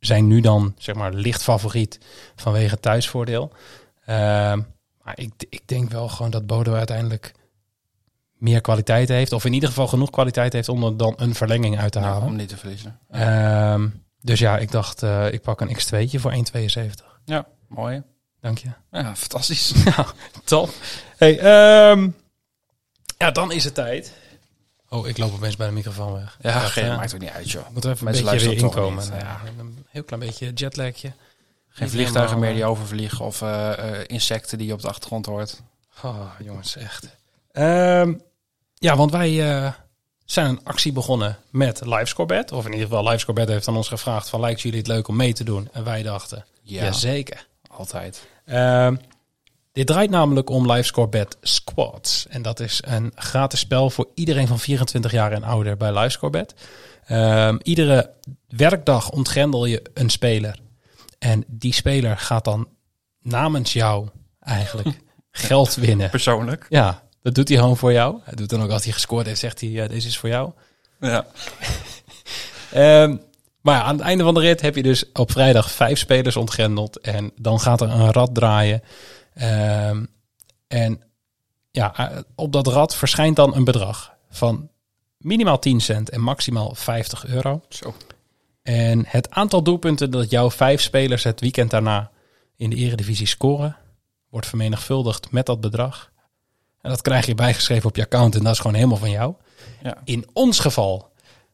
[0.00, 1.98] zijn nu dan zeg maar licht favoriet
[2.36, 3.52] vanwege thuisvoordeel.
[4.04, 4.60] Ehm,
[5.02, 7.32] maar ik, ik denk wel gewoon dat Bodo uiteindelijk
[8.32, 9.32] meer kwaliteit heeft.
[9.32, 12.04] Of in ieder geval genoeg kwaliteit heeft om er dan een verlenging uit te Ja,
[12.04, 12.28] halen.
[12.28, 12.98] om niet te verliezen.
[13.10, 13.88] Ehm,
[14.20, 17.20] dus ja, ik dacht eh, ik pak een x2'tje voor 1,72.
[17.24, 18.02] Ja, mooi.
[18.40, 18.68] Dank je.
[18.90, 19.72] Ja, fantastisch.
[20.44, 20.70] Top.
[21.16, 22.08] Hey, ehm,
[23.18, 24.12] ja, dan is het tijd.
[24.92, 26.36] Oh, ik loop opeens bij de microfoon weg.
[26.40, 27.68] Ja, geen, maakt ook niet uit, joh.
[27.72, 29.04] Moet er even Mensen een beetje weer inkomen.
[29.04, 29.40] niet, ja.
[29.58, 31.12] een heel klein beetje jetlagje.
[31.68, 35.26] Geen Niet vliegtuigen meer die overvliegen of eh, eh, insecten die je op de achtergrond
[35.26, 35.62] hoort.
[36.02, 37.06] Oh, jongens, echt.
[37.52, 38.14] Ehm,
[38.74, 39.72] ja, want wij eh,
[40.24, 42.52] zijn een actie begonnen met LiveScoreBet.
[42.52, 44.40] Of in ieder geval, LiveScoreBet heeft aan ons gevraagd van...
[44.40, 45.68] lijkt jullie het leuk om mee te doen?
[45.72, 46.82] En wij dachten, Ja.
[46.84, 47.46] jazeker.
[47.70, 48.26] Altijd.
[48.44, 48.96] Ehm,
[49.72, 52.26] dit draait namelijk om LiveScoreBet Squads.
[52.28, 56.54] En dat is een gratis spel voor iedereen van 24 jaar en ouder bij LiveScoreBet.
[57.04, 58.10] Ehm, iedere
[58.48, 60.58] werkdag ontgrendel je een speler.
[61.18, 62.68] En die speler gaat dan
[63.22, 64.08] namens jou
[64.40, 65.00] eigenlijk
[65.30, 66.10] geld winnen.
[66.10, 66.66] Persoonlijk.
[66.68, 68.20] Ja, dat doet hij gewoon voor jou.
[68.24, 70.50] Hij doet dan ook als hij gescoord heeft, zegt hij, eh, deze is voor jou.
[71.00, 71.26] Ja.
[72.70, 73.16] Ehm,
[73.60, 76.36] maar ja, aan het einde van de rit heb je dus op vrijdag vijf spelers
[76.36, 77.00] ontgrendeld.
[77.00, 78.82] En dan gaat er een rad draaien.
[79.40, 80.04] Ehm,
[80.66, 81.02] en
[81.70, 84.68] ja, eh, op dat rad verschijnt dan een bedrag van
[85.18, 87.62] minimaal 10 cent en maximaal 50 euro.
[87.68, 87.94] Zo.
[88.62, 92.10] En het aantal doelpunten dat jouw vijf spelers het weekend daarna
[92.56, 93.76] in de eredivisie scoren,
[94.28, 96.12] wordt vermenigvuldigd met dat bedrag.
[96.80, 99.34] En dat krijg je bijgeschreven op je account en dat is gewoon helemaal van jou.
[99.82, 99.96] Ja.
[100.04, 101.12] In ons geval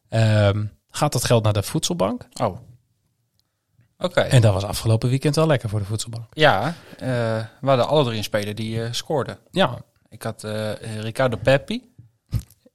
[0.08, 2.28] ehm, gaat dat geld naar de voedselbank.
[2.34, 2.58] Oh.
[3.98, 4.20] Oké.
[4.20, 6.26] En dat was afgelopen weekend wel lekker voor de voedselbank.
[6.32, 7.08] Ja, eh,
[7.60, 9.38] we hadden alle drie een speler die eh, scoorde.
[9.50, 9.78] Ja,
[10.08, 11.92] Ik had eh, Ricardo Peppi.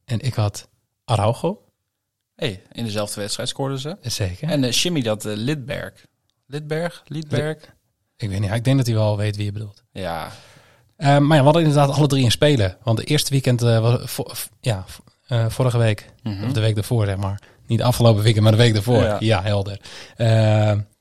[0.05, 0.67] en ik had
[1.05, 1.61] Araujo.
[2.35, 3.97] Hey, in dezelfde wedstrijd scoorden ze.
[4.01, 4.49] Zeker.
[4.49, 6.05] En Jimmy dat Lidberg.
[6.47, 7.03] Lidberg?
[7.05, 7.57] Lidberg?
[8.17, 9.83] ik weet niet, ik denk dat hij wel weet wie je bedoelt.
[9.91, 10.31] Ja.
[10.97, 12.77] Maar ja, we hadden inderdaad alle drie een spelen.
[12.83, 14.85] Want de eerste weekend was vo- ja,
[15.49, 16.43] vorige week, Mhm.
[16.45, 17.41] of de week daarvoor zeg maar.
[17.67, 19.03] Niet afgelopen weekend, maar de week daarvoor.
[19.03, 19.17] Ja.
[19.19, 19.79] Ja, helder.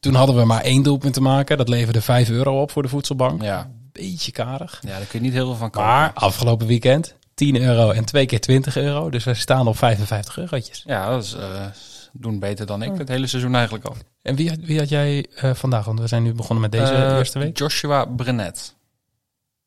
[0.01, 1.59] Toen hadden we maar één doelpunt te maken.
[1.59, 3.43] Dat leverde 5 euro op voor de voedselbank.
[3.43, 3.71] Ja.
[3.93, 4.79] Beetje karig.
[4.87, 5.89] ja, daar kun je niet heel veel van kopen.
[5.89, 9.11] Maar afgelopen weekend 10 euro en twee keer 20 euro.
[9.11, 10.83] Dus we staan op 55 eurotjes.
[10.87, 11.65] Ja, dat is eh,
[12.13, 13.97] doen beter dan ik het hele seizoen eigenlijk al.
[14.23, 15.85] En wie, had- wie had jij eh, vandaag?
[15.85, 17.59] Want we zijn nu begonnen met deze Eh, eerste week.
[17.59, 18.75] Joshua Brenet.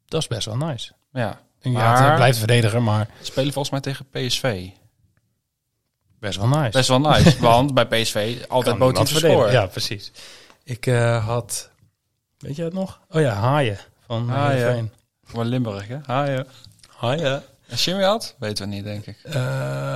[0.07, 0.91] Dat is best wel nice.
[1.13, 1.39] Ja.
[1.61, 4.67] Ja, Maar- het blijft verdediger, maar Spelen volgens mij tegen PSV.
[6.24, 6.71] Best wel nice.
[6.71, 9.19] Best wel nice, want bij PSV altijd verdedigen.
[9.19, 9.51] scoren.
[9.51, 10.11] Ja, precies.
[10.63, 11.69] Ik eh, had,
[12.38, 12.99] weet je het nog?
[13.09, 14.57] Oh ja, Haaien van Haaien.
[14.57, 14.91] Heerenveen.
[15.24, 15.93] Van Limburg, hè?
[15.93, 16.45] Ja.
[16.97, 17.43] Haaien.
[17.67, 18.36] En Jimmy had?
[18.39, 19.17] Weten we niet, denk ik.
[19.24, 19.34] Eh,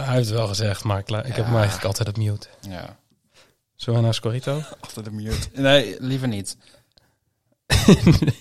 [0.06, 2.48] hij heeft het wel gezegd, maar ik, heb hem eigenlijk altijd op mute.
[2.70, 2.98] Ja.
[3.76, 4.62] Zullen we naar Scorito?
[4.80, 5.48] Achter de mute.
[5.54, 6.58] Nee, liever niet.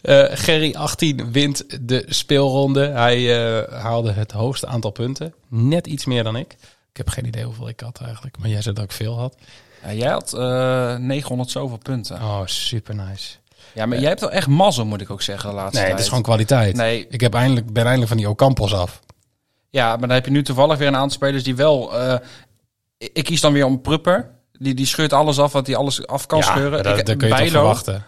[0.00, 2.86] Eh, Gerry 18 wint de speelronde.
[2.86, 5.34] Hij eh, haalde het hoogste aantal punten.
[5.48, 6.56] Net iets meer dan ik.
[6.94, 8.38] Ik heb geen idee hoeveel ik had eigenlijk.
[8.38, 9.36] Maar jij zei dat ik veel had.
[9.82, 12.16] Ja, jij had eh 900 zoveel punten.
[12.16, 13.36] Oh, super nice.
[13.72, 15.92] Ja, maar jij hebt wel echt mazzel, moet ik ook zeggen, de laatste Nee, tijd.
[15.92, 16.76] het is gewoon kwaliteit.
[16.76, 19.00] Nee, Ik heb eindelijk, ben eindelijk van die Ocampos af.
[19.70, 21.98] ja, maar dan heb je nu toevallig weer een aantal spelers die wel...
[22.00, 22.18] eh,
[22.98, 24.30] ik kies dan weer om Prupper.
[24.52, 26.82] Die, die scheurt alles af wat hij alles af kan scheuren.
[26.82, 28.04] dat, ik, dat kun je toch verwachten.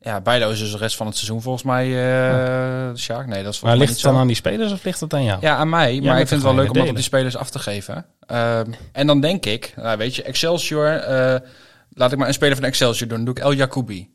[0.00, 1.86] Ja, Bijlo is dus de rest van het seizoen volgens mij...
[1.86, 4.20] eh Sjaak, nee, dat is Maar ligt het dan zo.
[4.20, 5.40] aan die spelers of ligt het aan jou?
[5.40, 6.00] Ja, aan mij.
[6.00, 8.06] Maar ik vind het wel leuk om dat op die spelers af te geven.
[8.26, 10.86] Ehm, en dan denk ik, nou, weet je, Excelsior...
[10.96, 11.40] eh,
[11.90, 13.16] laat ik maar een speler van Excelsior doen.
[13.16, 14.10] Dan doe ik El Jacoubi.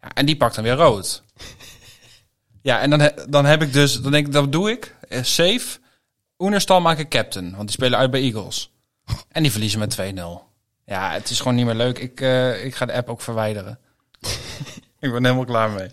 [0.00, 1.22] Ja, en die pakt dan weer rood.
[2.62, 4.00] ja, en dan, he- dan heb ik dus...
[4.00, 4.94] Dan denk ik, dat doe ik.
[5.08, 5.78] Eh, safe.
[6.38, 7.50] Oenerstal maak ik captain.
[7.50, 8.72] Want die spelen uit bij Eagles.
[9.28, 10.20] En die verliezen met 2-0.
[10.86, 11.98] Ja, het is gewoon niet meer leuk.
[11.98, 13.78] Ik, eh, ik ga de app ook verwijderen.
[15.04, 15.88] Ik ben helemaal klaar mee.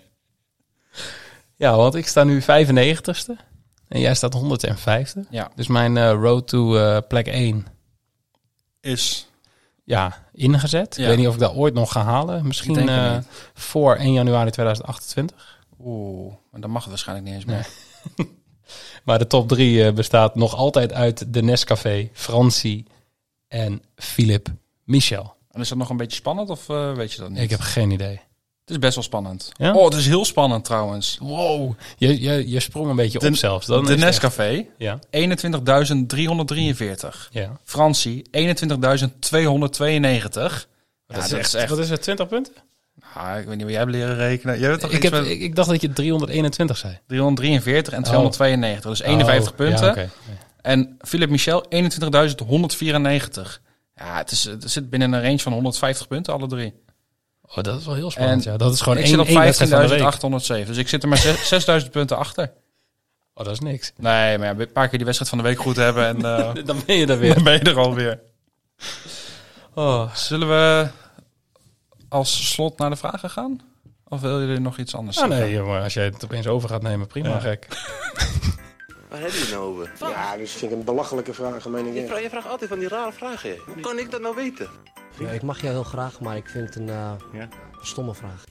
[1.56, 3.50] Ja, want ik sta nu 95ste.
[3.88, 5.30] En jij staat 105ste.
[5.30, 5.52] Ja.
[5.56, 7.68] Dus mijn eh, road to eh, plek 1
[8.82, 9.30] Is...
[9.84, 10.96] ja, ingezet.
[10.96, 11.02] Ja.
[11.02, 12.48] Ik weet niet of ik dat ooit nog ga halen.
[12.48, 13.18] Misschien eh,
[13.54, 15.60] voor 1 januari 2028.
[15.80, 17.68] Oeh, maar dan mag het waarschijnlijk niet eens meer.
[19.04, 22.86] Maar de top 3 bestaat nog altijd uit de Nescafé, Francie
[23.48, 24.48] en Philip
[24.84, 25.36] Michel.
[25.50, 27.40] En is dat nog een beetje spannend of weet je dat niet?
[27.40, 28.22] Ik heb geen idee.
[28.72, 29.52] Het is best wel spannend.
[29.58, 29.74] Ja?
[29.74, 31.18] Oh, het is heel spannend trouwens.
[31.22, 31.74] Wow.
[31.98, 33.66] Je, je, je sprong een beetje De- op zelfs.
[33.66, 35.00] Dan de Nescafé, Ja.
[35.10, 37.30] 21.343.
[37.32, 37.60] ja.
[37.64, 38.32] Francie, 21.292.
[41.08, 41.70] Ja, dat is echt, echt...
[41.70, 42.54] Wat is het, 20 punten?
[43.14, 44.60] Ah, ik weet niet wat jij hebt leren rekenen.
[44.60, 46.98] Jij hebt toch Ik, iets heb, met ik, ik dacht dat je 321 zei.
[47.08, 48.90] 343 en 292.
[48.92, 49.86] Dus 51 Oh, punten.
[49.86, 50.10] Ja, oké.
[50.62, 51.72] En Philip Michel, 21.194.
[53.96, 56.74] Ja, het, is, het zit binnen een range van 150 punten, alle drie.
[57.56, 58.46] Oh, dat is wel heel spannend.
[58.46, 58.58] En ja.
[58.58, 60.64] Dat is gewoon ik één, zit op één wedstrijd van de week.
[60.64, 60.68] 15.807.
[60.68, 62.52] Dus ik zit er maar zes- 6000 punten achter.
[63.34, 63.92] Oh, dat is niks.
[63.98, 66.54] Nee, maar ja, een paar keer die wedstrijd van de week goed hebben en eh,
[66.66, 67.34] Dan ben je er weer.
[67.36, 68.20] dan ben je er alweer.
[69.74, 70.16] Oh.
[70.16, 70.88] Zullen we
[72.10, 73.62] als slot naar de vragen gaan?
[74.08, 75.46] Of wil je er nog iets anders Ah, zeggen?
[75.46, 77.40] nee, jongen, als jij het opeens over gaat nemen, prima, Ja.
[77.40, 77.68] gek.
[79.12, 79.92] Waar heb je het nou over?
[80.00, 81.94] Ja, dus vind ik een belachelijke vraag, meen ik.
[81.94, 83.50] Je, vraagt, je vraagt altijd van die rare vragen.
[83.50, 83.56] hè.
[83.74, 84.70] Hoe kan ik dat nou weten?
[85.20, 87.48] Ja, ik mag jou heel graag, maar ik vind het een eh, Ja.
[87.82, 88.44] stomme vraag.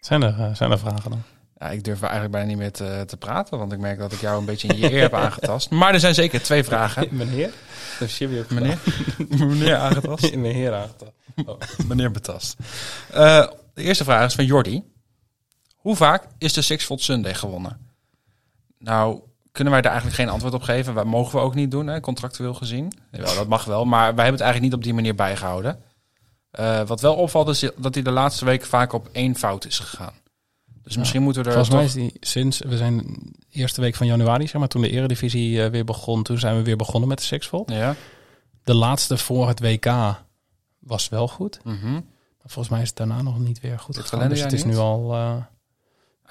[0.00, 1.22] Zijn er, eh, zijn er vragen dan?
[1.58, 4.20] Ja, ik durf eigenlijk bijna niet meer te, te praten, want ik merk dat ik
[4.20, 5.70] jou een beetje in je eer heb aangetast.
[5.70, 7.08] Maar er zijn zeker twee vragen.
[7.16, 7.50] Meneer?
[7.98, 8.78] Dat is Jimmy ook Meneer?
[9.48, 10.34] Meneer aangetast?
[10.34, 11.12] Meneer aangetast.
[11.88, 12.56] Meneer betast.
[13.10, 14.82] Eh, de eerste vraag is van Jordi.
[15.76, 17.90] Hoe vaak is de Sixfold Sunday gewonnen?
[18.82, 19.20] nou
[19.52, 20.94] kunnen wij daar eigenlijk geen antwoord op geven.
[20.94, 22.92] Dat mogen we ook niet doen, hè, contractueel gezien.
[23.10, 25.82] Dat mag wel, maar wij hebben het eigenlijk niet op die manier bijgehouden.
[26.50, 29.78] Eh, wat wel opvalt is dat hij de laatste week vaak op één fout is
[29.78, 30.14] gegaan.
[30.82, 31.54] Dus misschien moeten we er.
[31.54, 34.82] Volgens mij is die sinds we zijn de eerste week van januari, zeg maar, toen
[34.82, 37.70] de eredivisie eh, weer begon, toen zijn we weer begonnen met de Sixfold.
[37.70, 37.94] Ja.
[38.64, 39.86] De laatste voor het WK
[40.78, 41.60] was wel goed.
[41.64, 42.00] Mhm.
[42.38, 44.28] Volgens mij is het daarna nog niet weer goed het gegaan.
[44.28, 45.14] Dus het is nu al.
[45.14, 45.36] Eh,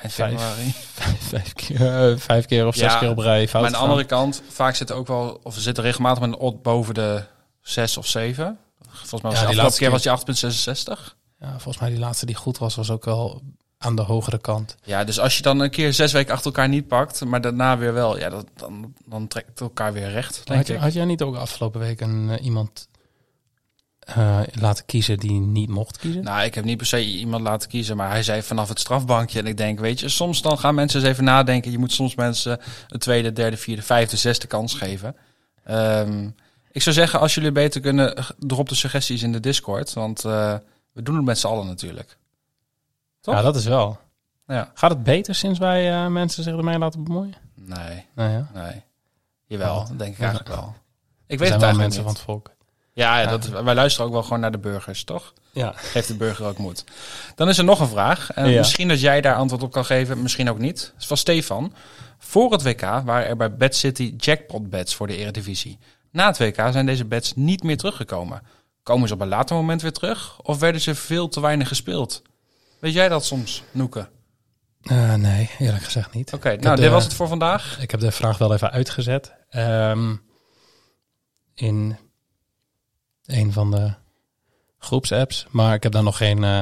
[0.02, 0.74] 5 februari.
[1.02, 3.62] Vijf, vijf, keer, uh, keer of zes keer op rij fout.
[3.62, 6.30] Maar aan de andere kant, vaak zit er ook wel, of we zitten regelmatig met
[6.30, 7.24] een odd boven de
[7.62, 8.58] zes of zeven.
[8.90, 11.16] Volgens mij was de laatste keer, was je 8,66.
[11.40, 13.42] Ja, volgens mij die laatste die goed was, was ook wel
[13.78, 14.76] aan de hogere kant.
[14.84, 17.78] Ja, dus als je dan een keer zes weken achter elkaar niet pakt, maar daarna
[17.78, 20.42] weer wel, ja, dat, dan, dan trekt elkaar weer recht.
[20.44, 20.82] Denk had, ik.
[20.82, 22.88] had jij niet ook afgelopen week een, eh, iemand
[24.06, 26.24] eh, laten kiezen die niet mocht kiezen?
[26.24, 29.40] Nou, ik heb niet per se iemand laten kiezen, maar hij zei vanaf het strafbankje.
[29.40, 31.72] En ik denk, weet je, soms dan gaan mensen eens even nadenken.
[31.72, 35.16] Je moet soms mensen een tweede, derde, vierde, vijfde, zesde kans geven.
[35.64, 36.30] Ehm,
[36.72, 39.94] ik zou zeggen, als jullie beter kunnen, drop de suggesties in de Discord.
[39.94, 40.56] Want eh,
[40.92, 42.18] we doen het met z'n allen natuurlijk.
[43.22, 43.36] Toch?
[43.36, 44.00] Ja, dat is wel.
[44.48, 44.72] Ja.
[44.74, 47.34] Gaat het beter sinds wij eh, mensen zich ermee laten bemoeien?
[47.56, 48.50] Nee, Nou ja.
[48.54, 48.82] nee.
[49.46, 49.88] Jawel, Wel.
[49.88, 50.26] dat denk ik Ja.
[50.26, 50.76] eigenlijk wel.
[51.28, 52.20] Ik We weet het eigenlijk mensen niet.
[52.26, 52.52] van het volk.
[52.94, 53.26] Ja, ja.
[53.30, 55.34] Dat, wij luisteren ook wel gewoon naar de burgers, toch?
[55.52, 55.74] Ja.
[55.76, 56.84] Geeft de burger ook moed.
[57.36, 58.32] Dan is er nog een vraag.
[58.32, 58.58] En Ja.
[58.58, 60.82] Misschien dat jij daar antwoord op kan geven, misschien ook niet.
[60.94, 61.74] Dat is van Stefan.
[62.18, 65.78] Voor het WK waren er bij Bad City jackpot bets voor de Eredivisie.
[66.12, 68.42] Na het WK zijn deze bets niet meer teruggekomen.
[68.84, 70.40] Komen ze op een later moment weer terug?
[70.42, 72.22] Of werden ze veel te weinig gespeeld?
[72.80, 74.10] Weet jij dat soms, Noeke?
[74.82, 76.34] Eh, nee, eerlijk gezegd niet.
[76.34, 77.78] Oké, nou, dit de- was het voor vandaag.
[77.82, 79.34] Ik heb de vraag wel even uitgezet.
[79.50, 80.16] Ehm,
[81.54, 81.98] in
[83.32, 83.94] een van de
[84.80, 85.46] groepsapps.
[85.50, 86.62] Maar ik heb daar nog geen eh,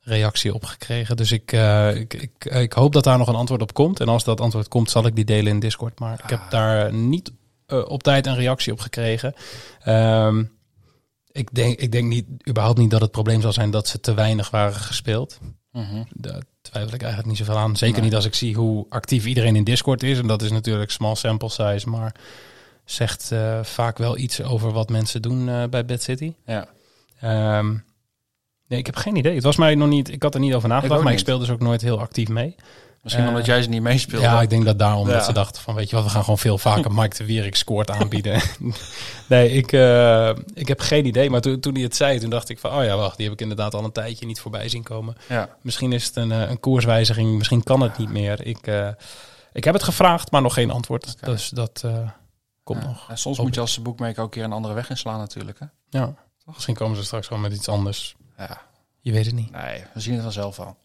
[0.00, 1.16] reactie op gekregen.
[1.16, 4.00] Dus ik, eh, ik, ik, ik hoop dat daar nog een antwoord op komt.
[4.00, 5.98] En als dat antwoord komt, zal ik die delen in Discord.
[5.98, 7.32] Maar ik heb daar niet
[7.66, 9.34] eh, op tijd een reactie op gekregen.
[9.80, 10.44] Ehm,
[11.32, 14.14] ik, denk, ik denk niet, überhaupt niet dat het probleem zal zijn dat ze te
[14.14, 15.38] weinig waren gespeeld.
[15.72, 16.02] Mhm.
[16.10, 17.76] Daar twijfel ik eigenlijk niet zoveel aan.
[17.76, 18.04] Zeker Nee.
[18.04, 20.18] niet als ik zie hoe actief iedereen in Discord is.
[20.18, 22.14] En dat is natuurlijk small sample size, maar
[22.86, 26.32] zegt eh, vaak wel iets over wat mensen doen eh, bij Bad City.
[26.46, 26.66] Ja.
[27.20, 27.68] Ehm,
[28.68, 29.34] nee, ik heb geen idee.
[29.34, 30.12] Het was mij nog niet.
[30.12, 32.54] Ik had er niet over nagedacht, maar ik speel dus ook nooit heel actief mee.
[33.02, 34.26] Misschien Eh, omdat jij ze niet meespeelde.
[34.26, 35.12] Ja, ik denk dat daarom Ja.
[35.14, 37.56] dat ze dachten van, weet je wat, we gaan gewoon veel vaker Mike de Wierik
[37.56, 38.40] scoort aanbieden.
[39.28, 39.72] nee, ik,
[40.54, 41.30] ik heb geen idee.
[41.30, 43.34] Maar toen, toen hij het zei, toen dacht ik van, oh ja, wacht, die heb
[43.34, 45.16] ik inderdaad al een tijdje niet voorbij zien komen.
[45.28, 45.48] Ja.
[45.60, 48.46] Misschien is het een, een koerswijziging, misschien kan het niet meer.
[48.46, 48.70] Ik,
[49.52, 51.16] ik heb het gevraagd, maar nog geen antwoord.
[51.24, 51.84] Dus dat
[52.66, 52.88] komt Ja.
[52.88, 53.08] nog.
[53.10, 55.58] En soms Hoop moet je als boekmaker ook een keer een andere weg inslaan natuurlijk.
[55.58, 55.66] Hè?
[55.88, 56.14] Ja,
[56.44, 58.16] misschien komen ze straks gewoon met iets anders.
[58.36, 58.60] Ja.
[59.00, 59.50] Je weet het niet.
[59.50, 60.76] Nee, we zien het vanzelf al.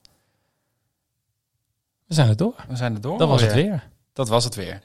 [2.06, 2.56] We zijn er door.
[2.68, 3.18] We zijn er door.
[3.18, 3.90] Dat was het weer.
[4.14, 4.84] Dat was het weer.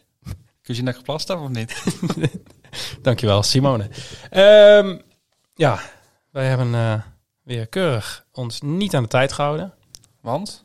[0.62, 1.84] Kun je ik geplast heb of niet?
[3.02, 3.90] Dankjewel, Simone.
[4.30, 4.98] Ehm,
[5.54, 5.80] ja,
[6.30, 7.02] wij hebben eh,
[7.42, 9.74] weer keurig ons niet aan de tijd gehouden.
[10.20, 10.64] Want?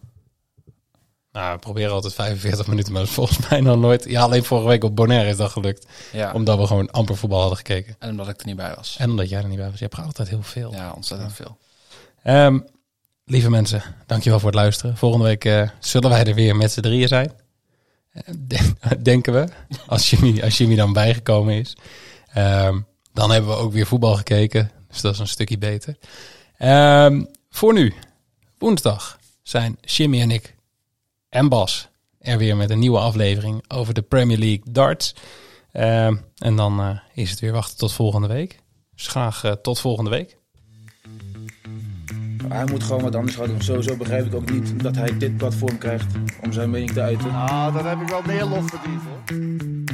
[1.32, 4.06] Nou, we proberen altijd 45 minuten, maar dat is volgens mij nog nooit.
[4.10, 5.86] Ja, alleen vorige week op Bonaire is dat gelukt.
[6.12, 6.32] Ja.
[6.34, 7.96] Omdat we gewoon amper voetbal hadden gekeken.
[8.00, 8.96] En omdat ik er niet bij was.
[9.00, 9.80] En omdat jij er niet bij was.
[9.80, 10.74] Je praat altijd heel veel.
[10.74, 11.58] Ja, ontzettend veel.
[12.24, 12.60] Ehm,
[13.26, 14.98] lieve mensen, dankjewel voor het luisteren.
[14.98, 17.32] Volgende week eh, zullen wij er weer met z'n drieën zijn.
[18.12, 19.48] Eh, den- denken we.
[19.88, 21.76] Als Jimmy, als Jimmy dan bijgekomen is.
[22.34, 22.80] Ehm,
[23.14, 24.72] dan hebben we ook weer voetbal gekeken.
[24.90, 25.98] Dus dat is een stukje beter.
[26.58, 27.94] Ehm, voor nu,
[28.58, 30.56] woensdag, zijn Jimmy en ik
[31.32, 35.16] en Bas er weer met een nieuwe aflevering over de Premier League darts.
[35.72, 38.60] Ehm, en dan eh, is het weer wachten tot volgende week.
[38.96, 40.38] Dus graag eh, tot volgende week.
[42.48, 43.62] Hij moet gewoon wat anders doen.
[43.62, 47.32] Sowieso begrijp ik ook niet dat hij dit platform krijgt om zijn mening te uiten.
[47.32, 49.91] Ah, dan heb ik wel meer lof verdiend hoor.